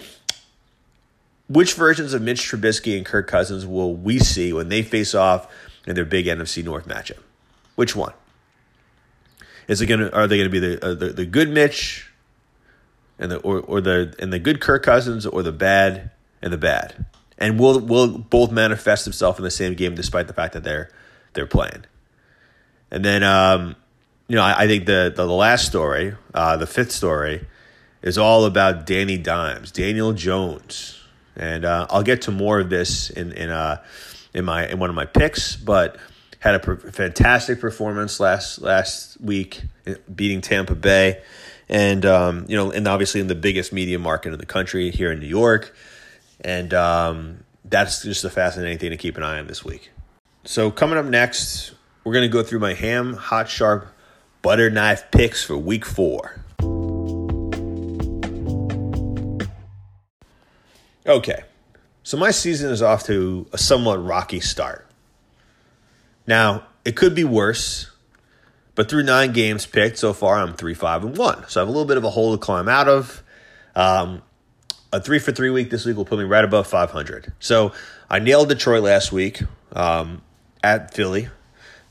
which 1.47 1.75
versions 1.75 2.15
of 2.15 2.23
Mitch 2.23 2.41
Trubisky 2.41 2.97
and 2.97 3.05
Kirk 3.05 3.29
Cousins 3.29 3.67
will 3.67 3.95
we 3.95 4.19
see 4.19 4.53
when 4.53 4.71
they 4.71 4.83
face 4.83 5.15
off 5.15 5.47
in 5.87 5.95
their 5.95 6.07
big 6.07 6.25
NFC 6.25 6.65
North 6.65 6.89
matchup? 6.89 7.19
Which 7.75 7.97
one? 7.97 8.13
Is 9.67 9.81
it 9.81 9.87
gonna? 9.87 10.11
Are 10.11 10.27
they 10.27 10.37
gonna 10.39 10.51
be 10.51 10.59
the 10.59 10.85
uh, 10.85 10.95
the, 10.95 11.07
the 11.07 11.27
good 11.27 11.49
Mitch, 11.49 12.11
and 13.19 13.31
the 13.31 13.39
or, 13.39 13.61
or 13.61 13.81
the 13.81 14.15
and 14.19 14.33
the 14.33 14.39
good 14.39 14.61
Kirk 14.61 14.83
Cousins, 14.83 15.27
or 15.27 15.43
the 15.43 15.53
bad 15.53 16.11
and 16.43 16.53
the 16.53 16.59
bad? 16.59 17.07
And 17.39 17.59
will 17.59 17.81
will 17.81 18.19
both 18.19 18.51
manifest 18.53 19.05
themselves 19.05 19.39
in 19.39 19.45
the 19.45 19.51
same 19.51 19.75
game, 19.75 19.95
despite 19.95 20.27
the 20.27 20.35
fact 20.35 20.53
that 20.53 20.65
they're 20.65 20.91
they're 21.33 21.47
playing? 21.47 21.85
And 22.91 23.05
then, 23.05 23.25
um, 23.25 23.75
you 24.29 24.37
know, 24.37 24.43
I, 24.43 24.63
I, 24.63 24.67
think 24.69 24.87
the, 24.87 25.13
the 25.15 25.27
last 25.27 25.67
story, 25.67 26.15
uh, 26.33 26.57
the 26.57 26.67
fifth 26.67 26.93
story, 26.93 27.45
is 28.03 28.17
all 28.19 28.45
about 28.45 28.87
Danny 28.87 29.19
Dimes, 29.19 29.73
Daniel 29.73 30.13
Jones, 30.13 31.03
and 31.35 31.65
uh, 31.65 31.87
I'll 31.91 32.05
get 32.05 32.23
to 32.23 32.31
more 32.31 32.61
of 32.61 32.71
this 32.71 33.11
in 33.11 33.33
in 33.33 33.51
uh, 33.51 33.83
in 34.33 34.45
my 34.45 34.69
in 34.69 34.79
one 34.79 34.91
of 34.91 34.97
my 34.97 35.07
picks, 35.07 35.57
but 35.57 35.97
had 36.45 36.57
a 36.57 36.77
fantastic 36.77 37.59
performance 37.59 38.21
last 38.21 38.61
last 38.61 39.19
week, 39.19 39.63
beating 40.15 40.43
Tampa 40.43 40.75
Bay, 40.75 41.23
and 41.71 42.05
um, 42.05 42.45
you 42.49 42.55
know, 42.55 42.71
and 42.71 42.87
obviously 42.87 43.23
in 43.23 43.29
the 43.29 43.35
biggest 43.35 43.73
media 43.73 43.99
market 43.99 44.35
in 44.35 44.39
the 44.39 44.45
country 44.45 44.91
here 44.91 45.11
in 45.11 45.21
New 45.21 45.27
York, 45.27 45.75
and 46.43 46.75
um, 46.75 47.45
that's 47.65 48.03
just 48.03 48.25
a 48.25 48.31
fascinating 48.31 48.77
thing 48.77 48.91
to 48.91 48.99
keep 48.99 49.17
an 49.17 49.23
eye 49.23 49.39
on 49.39 49.47
this 49.47 49.65
week. 49.65 49.91
So 50.45 50.71
coming 50.71 50.99
up 50.99 51.07
next, 51.07 51.73
we're 52.05 52.13
going 52.13 52.29
to 52.29 52.33
go 52.33 52.43
through 52.43 52.59
my 52.59 52.75
ham, 52.75 53.15
hot, 53.15 53.49
sharp, 53.49 53.89
butter 54.43 54.69
knife 54.69 55.11
picks 55.13 55.43
for 55.43 55.57
week 55.57 55.87
four. 55.87 56.43
Okay, 61.07 61.43
so 62.03 62.19
my 62.19 62.31
season 62.31 62.71
is 62.71 62.83
off 62.83 63.05
to 63.05 63.47
a 63.55 63.57
somewhat 63.57 64.05
rocky 64.05 64.41
start. 64.41 64.87
Now, 66.27 66.67
it 66.85 66.97
could 66.97 67.15
be 67.15 67.25
worse, 67.25 67.91
but 68.75 68.89
through 68.89 69.05
nine 69.05 69.33
games 69.33 69.67
picked 69.67 69.99
so 69.99 70.13
far, 70.13 70.39
I'm 70.39 70.55
3 70.55 70.75
5 70.75 71.05
and 71.05 71.17
1. 71.17 71.49
So 71.49 71.61
I 71.61 71.63
have 71.63 71.69
a 71.69 71.71
little 71.71 71.87
bit 71.87 71.97
of 71.97 72.05
a 72.05 72.11
hole 72.11 72.33
to 72.33 72.39
climb 72.39 72.69
out 72.69 72.89
of. 72.89 73.23
Um, 73.75 74.23
a 74.93 75.01
three 75.01 75.19
for 75.19 75.33
three 75.33 75.51
week 75.51 75.71
this 75.71 75.85
week 75.85 75.97
will 75.97 76.05
put 76.05 76.19
me 76.19 76.25
right 76.25 76.45
above 76.45 76.69
500. 76.69 77.33
So 77.41 77.73
I 78.09 78.21
nailed 78.21 78.49
Detroit 78.49 78.85
last 78.85 79.11
week 79.11 79.43
um, 79.73 80.23
at 80.63 80.95
Philly 80.95 81.29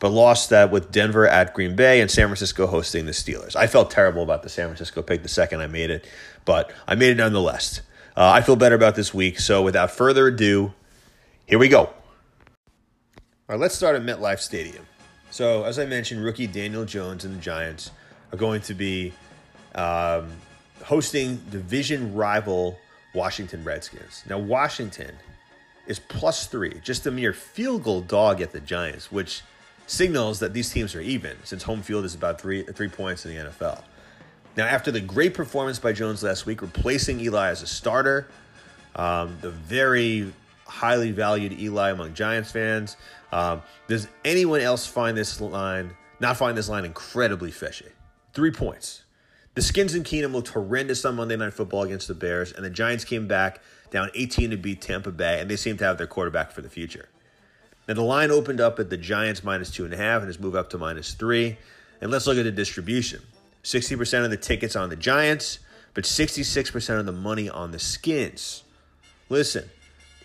but 0.04 0.12
lost 0.12 0.50
that 0.50 0.70
with 0.70 0.92
Denver 0.92 1.26
at 1.26 1.54
Green 1.54 1.78
Bay 1.78 2.02
and 2.02 2.12
San 2.12 2.28
Francisco 2.28 2.68
hosting 2.68 3.06
the 3.06 3.14
Steelers. 3.14 3.56
I 3.56 3.68
felt 3.68 3.90
terrible 3.90 4.22
about 4.22 4.44
the 4.44 4.50
San 4.50 4.68
Francisco 4.68 5.02
pick 5.02 5.24
the 5.24 5.30
second 5.30 5.62
I 5.62 5.68
made 5.68 5.90
it, 5.90 6.06
but 6.44 6.74
I 6.86 6.96
made 6.96 7.12
it 7.12 7.16
nonetheless. 7.16 7.80
Uh, 8.18 8.30
I 8.30 8.42
feel 8.42 8.58
better 8.58 8.76
about 8.76 8.96
this 8.96 9.14
week. 9.14 9.40
So 9.40 9.62
without 9.62 9.92
further 9.92 10.28
ado, 10.28 10.74
here 11.48 11.58
we 11.58 11.70
go. 11.70 11.94
All 13.50 13.56
right, 13.56 13.62
let's 13.62 13.76
start 13.76 13.98
at 13.98 14.04
MetLife 14.04 14.40
Stadium. 14.40 14.86
So 15.30 15.66
as 15.66 15.78
I 15.78 15.86
mentioned, 15.86 16.24
rookie 16.24 16.48
Daniel 16.48 16.86
Jones 16.86 17.26
and 17.26 17.36
the 17.36 17.42
Giants 17.42 17.92
are 18.32 18.38
going 18.38 18.62
to 18.62 18.74
be 18.74 19.12
um, 19.76 20.30
hosting 20.82 21.36
division 21.52 22.14
rival 22.14 22.80
Washington 23.14 23.66
Redskins. 23.66 24.24
Now 24.30 24.38
Washington 24.38 25.14
is 25.88 26.00
plus 26.00 26.48
three, 26.48 26.80
just 26.86 27.06
a 27.06 27.12
mere 27.12 27.34
field 27.34 27.84
goal 27.84 28.00
dog 28.00 28.40
at 28.40 28.54
the 28.54 28.62
Giants, 28.62 29.12
which 29.12 29.42
signals 29.88 30.40
that 30.40 30.54
these 30.54 30.72
teams 30.72 30.96
are 30.96 31.02
even, 31.02 31.36
since 31.44 31.64
home 31.64 31.82
field 31.82 32.06
is 32.06 32.16
about 32.16 32.40
three 32.40 32.64
three 32.64 32.88
points 32.88 33.26
in 33.26 33.36
the 33.36 33.50
NFL. 33.50 33.82
Now, 34.56 34.68
after 34.68 34.90
the 34.90 35.02
great 35.02 35.34
performance 35.34 35.80
by 35.80 35.92
Jones 35.92 36.24
last 36.24 36.46
week, 36.46 36.62
replacing 36.62 37.20
Eli 37.20 37.50
as 37.50 37.62
a 37.62 37.68
starter, 37.68 38.30
um, 38.96 39.38
the 39.42 39.50
very 39.50 40.32
highly 40.66 41.12
valued 41.12 41.60
Eli 41.60 41.92
among 41.92 42.14
Giants 42.14 42.52
fans, 42.52 42.98
um, 43.32 43.62
does 43.88 44.08
anyone 44.24 44.62
else 44.62 44.86
find 44.86 45.18
this 45.18 45.40
line 45.42 45.92
not 46.20 46.38
find 46.38 46.58
this 46.58 46.70
line 46.70 46.86
incredibly 46.86 47.52
fishy? 47.52 47.88
Three 48.34 48.52
points. 48.52 49.04
The 49.56 49.62
Skins 49.62 49.94
and 49.94 50.04
Keenum 50.06 50.34
looked 50.34 50.50
horrendous 50.50 51.06
on 51.06 51.16
Monday 51.16 51.36
Night 51.36 51.54
Football 51.54 51.84
against 51.84 52.08
the 52.08 52.16
Bears, 52.16 52.52
and 52.52 52.66
the 52.66 52.70
Giants 52.70 53.06
came 53.06 53.28
back 53.28 53.62
down 53.92 54.10
18 54.16 54.50
to 54.50 54.58
beat 54.58 54.82
Tampa 54.82 55.12
Bay, 55.12 55.40
and 55.40 55.50
they 55.50 55.56
seem 55.56 55.78
to 55.78 55.84
have 55.84 55.98
their 55.98 56.08
quarterback 56.08 56.52
for 56.52 56.62
the 56.62 56.70
future. 56.70 57.10
Now, 57.88 57.94
the 57.96 58.02
line 58.02 58.32
opened 58.32 58.62
up 58.62 58.80
at 58.80 58.90
the 58.90 58.98
Giants 58.98 59.44
minus 59.44 59.70
two 59.70 59.86
and 59.86 59.94
a 59.94 59.98
half 59.98 60.22
and 60.22 60.30
has 60.30 60.40
moved 60.40 60.56
up 60.56 60.70
to 60.72 60.78
minus 60.78 61.14
three. 61.14 61.58
And 62.02 62.10
let's 62.12 62.28
look 62.28 62.38
at 62.38 62.44
the 62.44 62.52
distribution 62.52 63.22
60% 63.64 64.26
of 64.26 64.32
the 64.32 64.38
tickets 64.38 64.76
on 64.76 64.90
the 64.90 64.96
Giants, 64.96 65.60
but 65.94 66.04
66% 66.04 67.00
of 67.00 67.06
the 67.06 67.12
money 67.12 67.50
on 67.50 67.72
the 67.72 67.80
Skins. 67.80 68.64
Listen, 69.30 69.70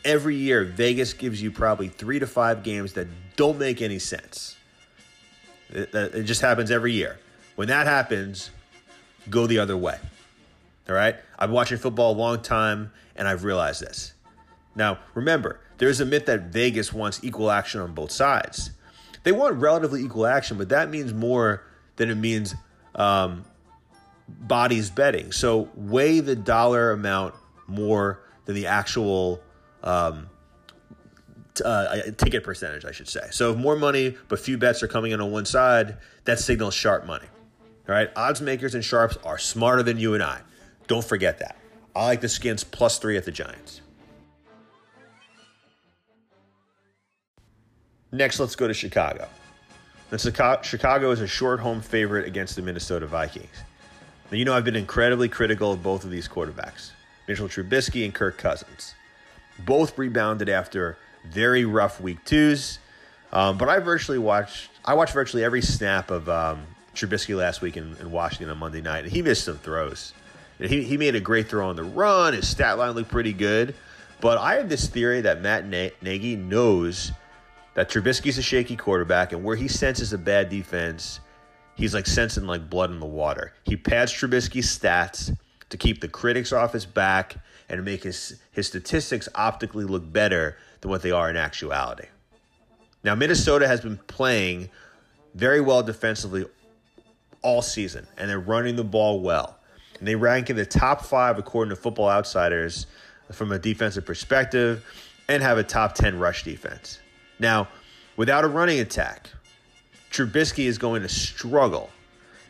every 0.05 0.37
year, 0.37 0.65
Vegas 0.65 1.13
gives 1.13 1.41
you 1.43 1.51
probably 1.51 1.89
three 1.89 2.19
to 2.19 2.27
five 2.27 2.63
games 2.63 2.93
that 2.95 3.07
don't 3.37 3.59
make 3.59 3.83
any 3.83 3.99
sense. 3.99 4.57
It, 5.71 5.95
it 5.95 6.23
just 6.25 6.41
happens 6.41 6.71
every 6.71 6.93
year. 6.93 7.19
When 7.57 7.69
that 7.69 7.87
happens, 7.87 8.51
go 9.29 9.47
the 9.47 9.59
other 9.59 9.77
way. 9.77 9.99
All 10.89 10.95
right? 10.95 11.17
I've 11.39 11.49
been 11.49 11.55
watching 11.55 11.79
football 11.79 12.13
a 12.13 12.19
long 12.19 12.41
time, 12.41 12.93
and 13.17 13.29
I've 13.29 13.45
realized 13.45 13.83
this. 13.83 14.15
Now, 14.75 14.99
remember, 15.15 15.61
there's 15.79 16.01
a 16.01 16.07
myth 16.07 16.27
that 16.27 16.45
Vegas 16.45 16.93
wants 16.93 17.21
equal 17.23 17.51
action 17.51 17.81
on 17.81 17.93
both 17.93 18.11
sides. 18.11 18.71
They 19.25 19.33
want 19.33 19.57
relatively 19.57 20.03
equal 20.03 20.27
action, 20.27 20.57
but 20.57 20.69
that 20.71 20.89
means 20.89 21.13
more 21.13 21.65
than 21.97 22.11
it 22.11 22.15
means 22.15 22.55
um, 22.95 23.45
bodies 24.29 24.91
betting. 24.91 25.33
So 25.33 25.69
weigh 25.75 26.21
the 26.21 26.37
dollar 26.37 26.93
amount 26.93 27.35
more 27.67 28.21
than 28.45 28.55
the 28.55 28.67
actual 28.67 29.41
um, 29.83 30.29
uh, 31.65 31.97
ticket 32.17 32.45
percentage, 32.45 32.85
I 32.85 32.93
should 32.93 33.09
say. 33.09 33.27
So 33.31 33.53
if 33.53 33.59
more 33.59 33.77
money 33.77 34.17
but 34.29 34.39
few 34.39 34.59
bets 34.59 34.83
are 34.83 34.89
coming 34.89 35.13
in 35.13 35.21
on 35.21 35.31
one 35.31 35.45
side, 35.45 35.97
that 36.25 36.39
signals 36.39 36.75
sharp 36.75 37.07
money. 37.07 37.27
All 37.89 37.95
right, 37.95 38.11
odds 38.17 38.41
makers 38.41 38.75
and 38.75 38.85
sharps 38.85 39.17
are 39.25 39.39
smarter 39.39 39.83
than 39.83 39.99
you 39.99 40.15
and 40.15 40.23
I. 40.23 40.41
Don't 40.87 41.05
forget 41.05 41.39
that. 41.39 41.57
I 41.97 42.05
like 42.05 42.21
the 42.21 42.29
skins 42.29 42.65
plus 42.65 42.99
three 42.99 43.17
at 43.17 43.25
the 43.25 43.33
Giants. 43.33 43.81
Next, 48.13 48.41
let's 48.41 48.57
go 48.57 48.69
to 48.69 48.75
Chicago. 48.75 49.29
And 50.11 50.21
Chicago 50.21 51.11
is 51.11 51.21
a 51.21 51.27
short 51.27 51.61
home 51.61 51.83
favorite 51.83 52.27
against 52.27 52.57
the 52.57 52.63
Minnesota 52.63 53.07
Vikings. 53.07 53.49
Now, 54.31 54.39
you 54.39 54.45
know, 54.45 54.55
I've 54.55 54.65
been 54.65 54.77
incredibly 54.77 55.29
critical 55.29 55.73
of 55.73 55.83
both 55.83 56.05
of 56.05 56.11
these 56.11 56.29
quarterbacks, 56.29 56.93
Mitchell 57.27 57.49
Trubisky 57.49 58.05
and 58.05 58.15
Kirk 58.15 58.39
Cousins. 58.39 58.95
Both 59.59 59.99
rebounded 59.99 60.49
after 60.49 60.97
very 61.25 61.65
rough 61.65 62.01
week 62.01 62.25
twos. 62.25 62.79
Um, 63.33 63.59
but 63.59 63.69
I 63.69 63.79
virtually 63.79 64.19
watched, 64.19 64.71
I 64.85 64.95
watched 64.95 65.13
virtually 65.13 65.45
every 65.45 65.63
snap 65.63 66.11
of 66.11 66.29
um, 66.29 66.67
Trubisky 66.95 67.37
last 67.37 67.61
week 67.61 67.77
in, 67.77 67.97
in, 68.01 68.11
Washington 68.11 68.51
on 68.51 68.59
Monday 68.59 68.81
night, 68.81 69.05
and 69.05 69.13
he 69.13 69.23
missed 69.23 69.45
some 69.45 69.59
throws. 69.59 70.15
He, 70.59 70.83
he 70.83 70.97
made 70.97 71.15
a 71.15 71.21
great 71.21 71.49
throw 71.49 71.69
on 71.69 71.77
the 71.77 71.85
run. 71.85 72.33
His 72.33 72.49
stat 72.49 72.79
line 72.79 72.93
looked 72.93 73.11
pretty 73.11 73.33
good. 73.33 73.75
But 74.21 74.39
I 74.39 74.55
have 74.55 74.69
this 74.69 74.89
theory 74.89 75.21
that 75.21 75.43
Matt 75.43 75.67
Nagy 75.67 76.37
knows 76.37 77.13
that 77.75 77.89
Trubisky's 77.89 78.39
a 78.39 78.43
shaky 78.43 78.75
quarterback, 78.75 79.33
and 79.33 79.45
where 79.45 79.55
he 79.55 79.69
senses 79.69 80.13
a 80.13 80.19
bad 80.19 80.49
defense, 80.49 81.21
he's 81.77 81.95
like 81.95 82.07
sensing 82.07 82.47
like 82.47 82.69
blood 82.69 82.91
in 82.91 82.99
the 82.99 83.07
water. 83.07 83.53
He 83.65 83.77
pads 83.77 84.13
Trubisky's 84.13 84.77
stats 84.77 85.37
to 85.71 85.77
keep 85.77 86.01
the 86.01 86.09
critics 86.09 86.53
off 86.53 86.73
his 86.73 86.87
back 86.87 87.37
and 87.69 87.85
make 87.85 88.03
his, 88.03 88.41
his 88.53 88.67
statistics 88.67 89.29
optically 89.35 89.85
look 89.85 90.11
better 90.11 90.57
than 90.81 90.91
what 90.91 91.03
they 91.03 91.11
are 91.11 91.29
in 91.29 91.37
actuality. 91.37 92.07
Now, 93.05 93.15
Minnesota 93.15 93.69
has 93.69 93.81
been 93.81 93.99
playing 93.99 94.71
very 95.35 95.61
well 95.61 95.83
defensively 95.83 96.47
all 97.43 97.63
season, 97.63 98.07
and 98.17 98.29
they're 98.29 98.41
running 98.41 98.77
the 98.77 98.85
ball 98.85 99.21
well. 99.21 99.59
And 99.99 100.07
they 100.07 100.15
rank 100.15 100.51
in 100.51 100.57
the 100.57 100.67
top 100.67 101.05
five 101.05 101.39
according 101.39 101.71
to 101.71 101.77
Football 101.77 102.09
Outsiders 102.09 102.87
from 103.33 103.53
a 103.53 103.59
defensive 103.59 104.05
perspective 104.07 104.85
and 105.29 105.43
have 105.43 105.59
a 105.59 105.65
top 105.65 105.95
10 105.95 106.19
rush 106.19 106.45
defense. 106.45 107.01
Now, 107.39 107.69
without 108.17 108.45
a 108.45 108.49
running 108.49 108.81
attack, 108.81 109.29
Trubisky 110.11 110.65
is 110.65 110.79
going 110.79 111.03
to 111.03 111.09
struggle. 111.09 111.91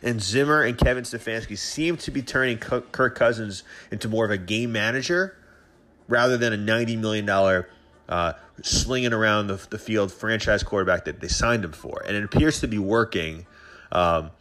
And 0.01 0.21
Zimmer 0.21 0.63
and 0.63 0.77
Kevin 0.77 1.03
Stefanski 1.03 1.57
seem 1.57 1.97
to 1.97 2.11
be 2.11 2.21
turning 2.21 2.57
Kirk 2.57 3.15
Cousins 3.15 3.63
into 3.91 4.07
more 4.07 4.25
of 4.25 4.31
a 4.31 4.37
game 4.37 4.71
manager 4.71 5.35
rather 6.07 6.37
than 6.37 6.53
a 6.53 6.57
$90 6.57 6.97
million 6.97 7.65
uh, 8.09 8.33
slinging 8.63 9.13
around 9.13 9.47
the, 9.47 9.67
the, 9.69 9.77
field 9.77 10.11
franchise 10.11 10.63
quarterback 10.63 11.05
that 11.05 11.19
they 11.19 11.27
signed 11.27 11.63
him 11.63 11.71
for. 11.71 12.01
And 12.07 12.17
it 12.17 12.23
appears 12.23 12.59
to 12.61 12.67
be 12.67 12.79
working 12.79 13.45
um, 13.91 14.31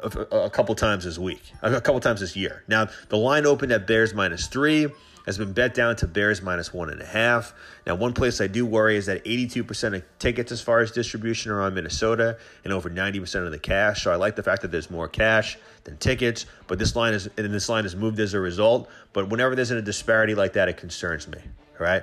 a, 0.00 0.08
a, 0.36 0.50
couple 0.50 0.74
times 0.74 1.04
this 1.04 1.18
week, 1.18 1.42
a 1.62 1.80
couple 1.80 2.00
times 2.00 2.20
this 2.20 2.34
year. 2.34 2.64
Now, 2.66 2.88
the 3.08 3.16
line 3.16 3.46
opened 3.46 3.70
at 3.70 3.86
Bears 3.86 4.12
minus 4.12 4.48
three 4.48 4.88
has 5.26 5.38
been 5.38 5.52
bet 5.52 5.74
down 5.74 5.96
to 5.96 6.06
Bears 6.06 6.42
minus 6.42 6.72
one 6.72 6.90
and 6.90 7.00
a 7.00 7.06
half. 7.06 7.54
Now, 7.86 7.94
one 7.94 8.12
place 8.12 8.40
I 8.40 8.46
do 8.46 8.66
worry 8.66 8.96
is 8.96 9.06
that 9.06 9.24
82% 9.24 9.96
of 9.96 10.02
tickets 10.18 10.52
as 10.52 10.60
far 10.60 10.80
as 10.80 10.90
distribution 10.90 11.52
are 11.52 11.62
on 11.62 11.74
Minnesota 11.74 12.38
and 12.64 12.72
over 12.72 12.90
90% 12.90 13.44
of 13.44 13.50
the 13.50 13.58
cash. 13.58 14.04
So 14.04 14.12
I 14.12 14.16
like 14.16 14.36
the 14.36 14.42
fact 14.42 14.62
that 14.62 14.70
there's 14.72 14.90
more 14.90 15.08
cash 15.08 15.58
than 15.84 15.96
tickets, 15.98 16.46
but 16.66 16.78
this 16.78 16.96
line 16.96 17.14
is 17.14 17.28
and 17.36 17.52
this 17.52 17.68
line 17.68 17.84
has 17.84 17.94
moved 17.94 18.18
as 18.20 18.34
a 18.34 18.40
result. 18.40 18.88
But 19.12 19.28
whenever 19.28 19.54
there's 19.54 19.70
a 19.70 19.82
disparity 19.82 20.34
like 20.34 20.54
that, 20.54 20.68
it 20.68 20.76
concerns 20.76 21.28
me. 21.28 21.38
All 21.78 21.86
right. 21.86 22.02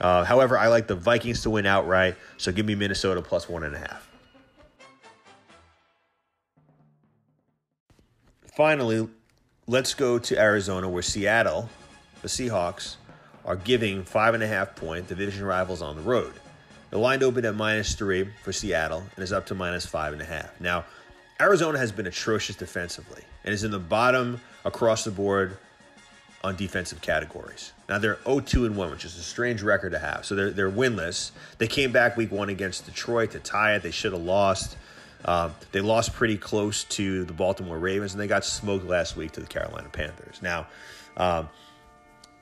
Uh, 0.00 0.24
however, 0.24 0.58
I 0.58 0.68
like 0.68 0.86
the 0.86 0.94
Vikings 0.94 1.42
to 1.42 1.50
win 1.50 1.64
outright, 1.64 2.16
so 2.36 2.52
give 2.52 2.66
me 2.66 2.74
Minnesota 2.74 3.22
plus 3.22 3.48
one 3.48 3.64
and 3.64 3.74
a 3.74 3.78
half. 3.78 4.10
Finally, 8.54 9.08
let's 9.66 9.94
go 9.94 10.18
to 10.18 10.38
Arizona, 10.38 10.88
where 10.88 11.02
Seattle 11.02 11.68
the 12.26 12.48
Seahawks 12.48 12.96
are 13.44 13.54
giving 13.54 14.02
five 14.02 14.34
and 14.34 14.42
a 14.42 14.48
half 14.48 14.74
point 14.74 15.06
division 15.06 15.44
rivals 15.44 15.80
on 15.80 15.94
the 15.94 16.02
road. 16.02 16.32
The 16.90 16.98
line 16.98 17.22
opened 17.22 17.46
at 17.46 17.54
minus 17.54 17.94
three 17.94 18.28
for 18.42 18.52
Seattle 18.52 19.04
and 19.14 19.22
is 19.22 19.32
up 19.32 19.46
to 19.46 19.54
minus 19.54 19.86
five 19.86 20.12
and 20.12 20.20
a 20.20 20.24
half. 20.24 20.60
Now, 20.60 20.84
Arizona 21.40 21.78
has 21.78 21.92
been 21.92 22.08
atrocious 22.08 22.56
defensively 22.56 23.22
and 23.44 23.54
is 23.54 23.62
in 23.62 23.70
the 23.70 23.78
bottom 23.78 24.40
across 24.64 25.04
the 25.04 25.12
board 25.12 25.56
on 26.42 26.56
defensive 26.56 27.00
categories. 27.00 27.72
Now 27.88 27.98
they're 27.98 28.16
0-2 28.16 28.66
and 28.66 28.76
1, 28.76 28.90
which 28.90 29.04
is 29.04 29.16
a 29.16 29.22
strange 29.22 29.62
record 29.62 29.92
to 29.92 29.98
have. 30.00 30.26
So 30.26 30.34
they're 30.34 30.50
they're 30.50 30.70
winless. 30.70 31.30
They 31.58 31.68
came 31.68 31.92
back 31.92 32.16
week 32.16 32.32
one 32.32 32.48
against 32.48 32.86
Detroit 32.86 33.30
to 33.32 33.38
tie 33.38 33.76
it. 33.76 33.84
They 33.84 33.92
should 33.92 34.12
have 34.12 34.22
lost. 34.22 34.76
Um, 35.24 35.54
they 35.70 35.80
lost 35.80 36.12
pretty 36.12 36.38
close 36.38 36.82
to 36.84 37.24
the 37.24 37.32
Baltimore 37.32 37.78
Ravens, 37.78 38.14
and 38.14 38.20
they 38.20 38.26
got 38.26 38.44
smoked 38.44 38.84
last 38.84 39.16
week 39.16 39.30
to 39.32 39.40
the 39.40 39.46
Carolina 39.46 39.88
Panthers. 39.90 40.42
Now, 40.42 40.66
um, 41.16 41.48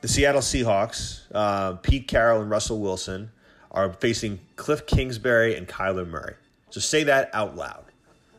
the 0.05 0.13
Seattle 0.13 0.41
Seahawks, 0.41 1.21
uh, 1.33 1.73
Pete 1.77 2.07
Carroll 2.07 2.39
and 2.39 2.47
Russell 2.47 2.79
Wilson, 2.79 3.31
are 3.71 3.91
facing 3.93 4.39
Cliff 4.55 4.85
Kingsbury 4.85 5.55
and 5.55 5.67
Kyler 5.67 6.07
Murray. 6.07 6.35
So 6.69 6.79
say 6.79 7.05
that 7.05 7.31
out 7.33 7.55
loud. 7.55 7.85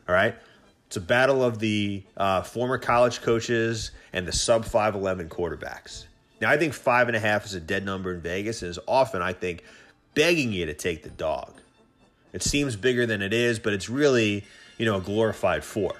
All 0.07 0.15
right? 0.15 0.33
It's 0.85 0.95
a 0.95 1.01
battle 1.01 1.43
of 1.43 1.59
the 1.59 2.03
uh, 2.15 2.43
former 2.43 2.77
college 2.77 3.21
coaches 3.21 3.91
and 4.13 4.25
the 4.25 4.31
sub 4.31 4.63
5'11 4.63 5.27
quarterbacks. 5.27 6.05
Now, 6.39 6.49
I 6.49 6.55
think 6.55 6.73
five 6.73 7.09
and 7.09 7.17
a 7.17 7.19
half 7.19 7.43
is 7.43 7.53
a 7.53 7.59
dead 7.59 7.83
number 7.83 8.13
in 8.13 8.21
Vegas, 8.21 8.61
and 8.61 8.71
is 8.71 8.79
often, 8.87 9.21
I 9.21 9.33
think, 9.33 9.65
begging 10.13 10.53
you 10.53 10.67
to 10.67 10.73
take 10.73 11.03
the 11.03 11.09
dog. 11.09 11.53
It 12.31 12.43
seems 12.43 12.77
bigger 12.77 13.05
than 13.05 13.21
it 13.21 13.33
is, 13.33 13.59
but 13.59 13.73
it's 13.73 13.89
really, 13.89 14.45
you 14.77 14.85
know, 14.85 14.95
a 14.95 15.01
glorified 15.01 15.65
four 15.65 15.95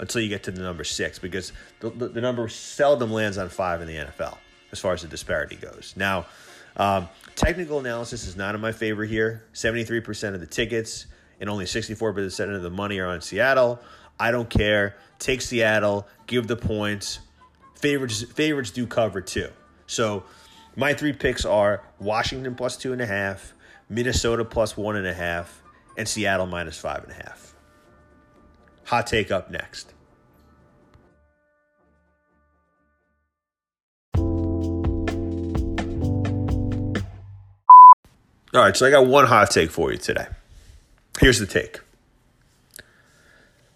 until 0.00 0.20
you 0.20 0.28
get 0.28 0.42
to 0.42 0.50
the 0.50 0.62
number 0.62 0.82
six 0.82 1.20
because 1.20 1.52
the, 1.78 1.90
the, 1.90 2.08
the 2.08 2.20
number 2.20 2.48
seldom 2.48 3.12
lands 3.12 3.38
on 3.38 3.48
five 3.48 3.80
in 3.80 3.86
the 3.86 3.94
NFL 3.94 4.38
as 4.72 4.80
far 4.80 4.92
as 4.92 5.02
the 5.02 5.08
disparity 5.08 5.56
goes. 5.56 5.94
Now, 5.96 6.26
um, 6.76 7.08
technical 7.34 7.78
analysis 7.78 8.26
is 8.26 8.36
not 8.36 8.54
in 8.54 8.60
my 8.60 8.72
favor 8.72 9.04
here. 9.04 9.44
73% 9.54 10.34
of 10.34 10.40
the 10.40 10.46
tickets 10.46 11.06
and 11.40 11.50
only 11.50 11.64
64% 11.64 12.54
of 12.54 12.62
the 12.62 12.70
money 12.70 12.98
are 12.98 13.08
on 13.08 13.20
Seattle. 13.20 13.80
I 14.18 14.30
don't 14.30 14.48
care. 14.48 14.96
Take 15.18 15.40
Seattle, 15.40 16.06
give 16.26 16.46
the 16.46 16.56
points. 16.56 17.20
Favorites, 17.76 18.22
favorites 18.22 18.70
do 18.70 18.86
cover 18.86 19.20
too. 19.20 19.50
So 19.86 20.24
my 20.74 20.94
three 20.94 21.12
picks 21.12 21.44
are 21.44 21.82
Washington 21.98 22.54
plus 22.54 22.76
two 22.76 22.92
and 22.92 23.00
a 23.00 23.06
half, 23.06 23.52
Minnesota 23.88 24.44
plus 24.44 24.76
one 24.76 24.96
and 24.96 25.06
a 25.06 25.14
half, 25.14 25.62
and 25.96 26.08
Seattle 26.08 26.46
minus 26.46 26.78
five 26.78 27.02
and 27.04 27.12
a 27.12 27.14
half. 27.14 27.54
Hot 28.84 29.06
take 29.06 29.30
up 29.30 29.50
next. 29.50 29.92
All 38.54 38.62
right, 38.62 38.76
so 38.76 38.86
I 38.86 38.90
got 38.90 39.06
one 39.06 39.26
hot 39.26 39.50
take 39.50 39.70
for 39.70 39.92
you 39.92 39.98
today. 39.98 40.26
Here's 41.20 41.38
the 41.38 41.46
take 41.46 41.80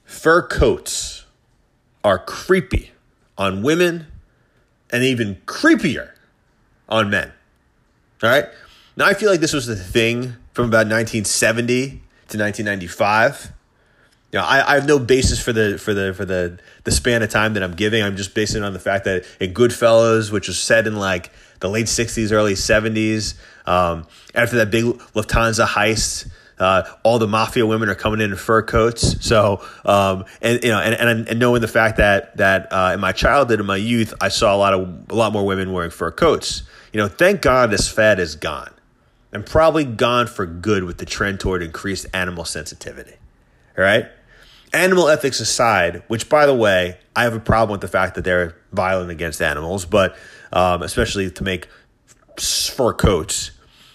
fur 0.04 0.42
coats 0.42 1.24
are 2.02 2.18
creepy 2.18 2.90
on 3.38 3.62
women 3.62 4.06
and 4.90 5.04
even 5.04 5.36
creepier 5.46 6.10
on 6.88 7.10
men. 7.10 7.32
All 8.22 8.28
right? 8.28 8.46
Now, 8.96 9.06
I 9.06 9.14
feel 9.14 9.30
like 9.30 9.40
this 9.40 9.52
was 9.52 9.66
the 9.66 9.76
thing 9.76 10.36
from 10.52 10.66
about 10.66 10.86
1970 10.88 11.88
to 11.88 12.38
1995. 12.38 13.52
You 14.32 14.38
know, 14.38 14.44
I, 14.44 14.72
I 14.72 14.74
have 14.74 14.86
no 14.86 14.98
basis 14.98 15.42
for 15.42 15.52
the 15.52 15.76
for 15.76 15.92
the 15.92 16.14
for 16.14 16.24
the 16.24 16.60
the 16.84 16.92
span 16.92 17.22
of 17.22 17.30
time 17.30 17.54
that 17.54 17.62
I'm 17.64 17.74
giving. 17.74 18.02
I'm 18.02 18.16
just 18.16 18.34
basing 18.34 18.62
it 18.62 18.66
on 18.66 18.72
the 18.72 18.78
fact 18.78 19.04
that 19.06 19.24
in 19.40 19.52
Goodfellas, 19.52 20.30
which 20.30 20.46
was 20.46 20.58
set 20.58 20.86
in 20.86 20.96
like 20.96 21.32
the 21.58 21.68
late 21.68 21.86
60s, 21.86 22.32
early 22.32 22.54
70s. 22.54 23.34
Um, 23.66 24.06
after 24.34 24.56
that 24.56 24.70
big 24.70 24.84
Lufthansa 24.84 25.66
heist, 25.66 26.30
uh, 26.60 26.82
all 27.02 27.18
the 27.18 27.26
mafia 27.26 27.66
women 27.66 27.88
are 27.88 27.94
coming 27.94 28.20
in 28.20 28.30
in 28.30 28.36
fur 28.36 28.62
coats. 28.62 29.24
So, 29.26 29.66
um, 29.84 30.24
and 30.40 30.62
you 30.62 30.70
know, 30.70 30.78
and, 30.78 30.94
and, 30.94 31.28
and 31.28 31.38
knowing 31.38 31.60
the 31.60 31.68
fact 31.68 31.96
that 31.96 32.36
that 32.36 32.72
uh, 32.72 32.92
in 32.94 33.00
my 33.00 33.12
childhood, 33.12 33.60
in 33.60 33.66
my 33.66 33.76
youth, 33.76 34.14
I 34.20 34.28
saw 34.28 34.54
a 34.54 34.58
lot 34.58 34.74
of 34.74 35.10
a 35.10 35.14
lot 35.14 35.32
more 35.32 35.44
women 35.44 35.72
wearing 35.72 35.90
fur 35.90 36.10
coats. 36.10 36.62
You 36.92 36.98
know, 36.98 37.08
thank 37.08 37.42
God 37.42 37.70
this 37.70 37.88
fad 37.88 38.20
is 38.20 38.36
gone, 38.36 38.72
and 39.32 39.44
probably 39.44 39.84
gone 39.84 40.26
for 40.26 40.46
good 40.46 40.84
with 40.84 40.98
the 40.98 41.06
trend 41.06 41.40
toward 41.40 41.62
increased 41.62 42.06
animal 42.12 42.44
sensitivity. 42.44 43.14
All 43.78 43.84
right. 43.84 44.06
Animal 44.72 45.08
ethics 45.08 45.40
aside, 45.40 46.02
which 46.08 46.28
by 46.28 46.46
the 46.46 46.54
way, 46.54 46.98
I 47.16 47.24
have 47.24 47.34
a 47.34 47.40
problem 47.40 47.72
with 47.72 47.80
the 47.80 47.88
fact 47.88 48.14
that 48.14 48.24
they're 48.24 48.56
violent 48.72 49.10
against 49.10 49.42
animals, 49.42 49.84
but 49.84 50.16
um, 50.52 50.82
especially 50.82 51.30
to 51.30 51.44
make 51.44 51.68
fur 52.38 52.92
coats. 52.92 53.50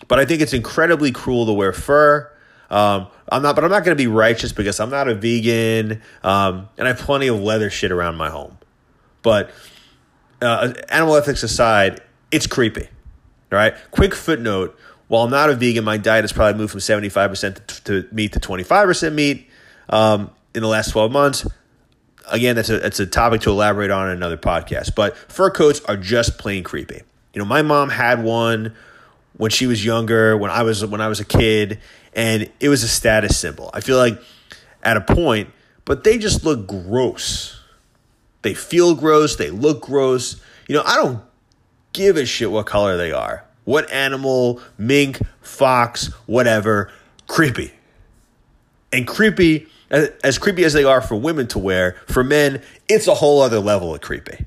But 0.07 0.19
I 0.19 0.25
think 0.25 0.41
it's 0.41 0.53
incredibly 0.53 1.11
cruel 1.11 1.45
to 1.45 1.53
wear 1.53 1.73
fur. 1.73 2.31
Um, 2.69 3.07
I'm 3.31 3.41
not, 3.41 3.55
but 3.55 3.63
I'm 3.63 3.71
not 3.71 3.83
going 3.83 3.95
to 3.97 4.01
be 4.01 4.07
righteous 4.07 4.51
because 4.51 4.79
I'm 4.79 4.89
not 4.89 5.07
a 5.07 5.15
vegan, 5.15 6.01
um, 6.23 6.69
and 6.77 6.87
I 6.87 6.91
have 6.91 6.99
plenty 6.99 7.27
of 7.27 7.39
leather 7.39 7.69
shit 7.69 7.91
around 7.91 8.15
my 8.15 8.29
home. 8.29 8.57
But 9.21 9.51
uh, 10.41 10.73
animal 10.89 11.15
ethics 11.15 11.43
aside, 11.43 12.01
it's 12.31 12.47
creepy. 12.47 12.83
All 13.51 13.57
right. 13.57 13.75
Quick 13.91 14.13
footnote: 14.13 14.77
While 15.07 15.23
I'm 15.23 15.31
not 15.31 15.49
a 15.49 15.55
vegan, 15.55 15.83
my 15.83 15.97
diet 15.97 16.23
has 16.23 16.33
probably 16.33 16.59
moved 16.59 16.71
from 16.71 16.81
75% 16.81 17.65
to, 17.67 17.83
to 17.83 18.07
meat 18.13 18.33
to 18.33 18.39
25% 18.39 19.13
meat 19.13 19.49
um, 19.89 20.31
in 20.55 20.61
the 20.61 20.67
last 20.67 20.91
12 20.91 21.11
months 21.11 21.45
again, 22.31 22.55
that's 22.55 22.69
a 22.69 22.79
that's 22.79 22.99
a 22.99 23.05
topic 23.05 23.41
to 23.41 23.49
elaborate 23.49 23.91
on 23.91 24.09
in 24.09 24.17
another 24.17 24.37
podcast. 24.37 24.95
But 24.95 25.17
fur 25.17 25.49
coats 25.49 25.81
are 25.81 25.97
just 25.97 26.37
plain 26.37 26.63
creepy. 26.63 27.01
You 27.33 27.39
know, 27.39 27.45
my 27.45 27.61
mom 27.61 27.89
had 27.89 28.23
one 28.23 28.75
when 29.37 29.51
she 29.51 29.67
was 29.67 29.83
younger, 29.83 30.37
when 30.37 30.51
I 30.51 30.63
was 30.63 30.85
when 30.85 31.01
I 31.01 31.07
was 31.07 31.19
a 31.19 31.25
kid, 31.25 31.79
and 32.13 32.49
it 32.59 32.69
was 32.69 32.83
a 32.83 32.87
status 32.87 33.37
symbol. 33.37 33.69
I 33.73 33.81
feel 33.81 33.97
like 33.97 34.19
at 34.83 34.97
a 34.97 35.01
point, 35.01 35.49
but 35.83 36.03
they 36.03 36.17
just 36.17 36.43
look 36.43 36.67
gross. 36.67 37.59
They 38.41 38.53
feel 38.53 38.95
gross, 38.95 39.35
they 39.35 39.49
look 39.49 39.81
gross. 39.81 40.39
You 40.67 40.75
know, 40.75 40.83
I 40.85 40.95
don't 40.95 41.23
give 41.93 42.17
a 42.17 42.25
shit 42.25 42.51
what 42.51 42.65
color 42.65 42.97
they 42.97 43.11
are. 43.11 43.43
What 43.63 43.91
animal, 43.91 44.61
mink, 44.77 45.19
fox, 45.41 46.07
whatever, 46.27 46.91
creepy. 47.27 47.73
And 48.93 49.07
creepy, 49.07 49.67
as 49.89 50.37
creepy 50.37 50.63
as 50.63 50.73
they 50.73 50.83
are 50.83 51.01
for 51.01 51.15
women 51.15 51.47
to 51.47 51.59
wear, 51.59 51.95
for 52.07 52.23
men, 52.23 52.61
it's 52.87 53.07
a 53.07 53.15
whole 53.15 53.41
other 53.41 53.59
level 53.59 53.93
of 53.93 54.01
creepy. 54.01 54.45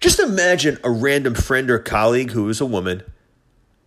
Just 0.00 0.18
imagine 0.18 0.78
a 0.82 0.90
random 0.90 1.34
friend 1.34 1.70
or 1.70 1.78
colleague 1.78 2.30
who 2.30 2.48
is 2.48 2.60
a 2.60 2.66
woman. 2.66 3.02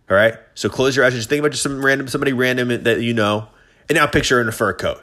All 0.08 0.16
right. 0.16 0.34
So 0.54 0.68
close 0.68 0.94
your 0.94 1.04
eyes 1.04 1.12
and 1.12 1.18
just 1.18 1.28
think 1.28 1.40
about 1.40 1.52
just 1.52 1.62
some 1.62 1.84
random, 1.84 2.08
somebody 2.08 2.32
random 2.32 2.68
that 2.84 3.00
you 3.00 3.14
know. 3.14 3.48
And 3.88 3.96
now 3.96 4.06
picture 4.06 4.40
in 4.40 4.48
a 4.48 4.52
fur 4.52 4.72
coat. 4.72 4.98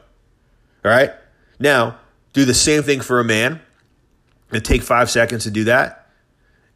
All 0.86 0.92
right. 0.92 1.12
Now 1.60 1.98
do 2.34 2.46
the 2.46 2.54
same 2.54 2.84
thing 2.84 3.02
for 3.02 3.20
a 3.20 3.24
man. 3.24 3.62
And 4.54 4.64
take 4.66 4.84
five 4.84 5.10
seconds 5.10 5.44
to 5.44 5.52
do 5.52 5.64
that. 5.66 6.10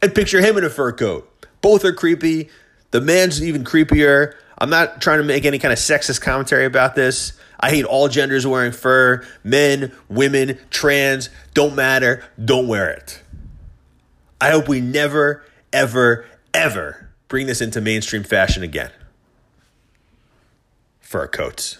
And 0.00 0.14
picture 0.14 0.40
him 0.40 0.56
in 0.56 0.64
a 0.64 0.70
fur 0.70 0.92
coat. 0.92 1.30
Both 1.60 1.84
are 1.84 1.92
creepy. 1.92 2.48
The 2.90 3.00
man's 3.00 3.42
even 3.42 3.64
creepier. 3.64 4.34
I'm 4.58 4.70
not 4.70 5.02
trying 5.02 5.18
to 5.18 5.24
make 5.24 5.44
any 5.44 5.58
kind 5.58 5.72
of 5.72 5.78
sexist 5.78 6.20
commentary 6.20 6.64
about 6.64 6.94
this. 6.94 7.32
I 7.60 7.70
hate 7.70 7.84
all 7.84 8.08
genders 8.08 8.46
wearing 8.46 8.72
fur. 8.72 9.26
Men, 9.44 9.92
women, 10.08 10.58
trans, 10.70 11.28
don't 11.52 11.74
matter. 11.74 12.24
Don't 12.42 12.66
wear 12.66 12.90
it. 12.90 13.22
I 14.40 14.50
hope 14.50 14.68
we 14.68 14.80
never, 14.80 15.44
ever, 15.72 16.26
ever 16.54 17.10
bring 17.28 17.46
this 17.46 17.60
into 17.60 17.80
mainstream 17.80 18.22
fashion 18.22 18.62
again. 18.62 18.90
Fur 21.00 21.26
coats. 21.26 21.78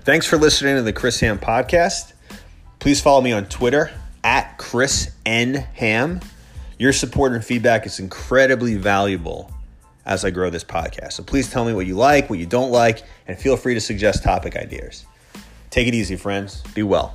Thanks 0.00 0.26
for 0.26 0.36
listening 0.36 0.74
to 0.74 0.82
the 0.82 0.92
Chris 0.92 1.20
Ham 1.20 1.38
podcast. 1.38 2.14
Please 2.80 3.00
follow 3.00 3.20
me 3.20 3.30
on 3.30 3.46
Twitter 3.46 3.92
Chris 4.64 5.10
N 5.26 5.56
Ham. 5.74 6.20
Your 6.78 6.94
support 6.94 7.32
and 7.32 7.44
feedback 7.44 7.84
is 7.84 8.00
incredibly 8.00 8.76
valuable 8.76 9.52
as 10.06 10.24
I 10.24 10.30
grow 10.30 10.48
this 10.48 10.64
podcast. 10.64 11.12
So 11.12 11.22
please 11.22 11.50
tell 11.50 11.66
me 11.66 11.74
what 11.74 11.84
you 11.84 11.96
like, 11.96 12.30
what 12.30 12.38
you 12.38 12.46
don't 12.46 12.70
like, 12.70 13.02
and 13.28 13.38
feel 13.38 13.58
free 13.58 13.74
to 13.74 13.80
suggest 13.80 14.24
topic 14.24 14.56
ideas. 14.56 15.04
Take 15.68 15.86
it 15.86 15.94
easy, 15.94 16.16
friends. 16.16 16.62
Be 16.74 16.82
well. 16.82 17.14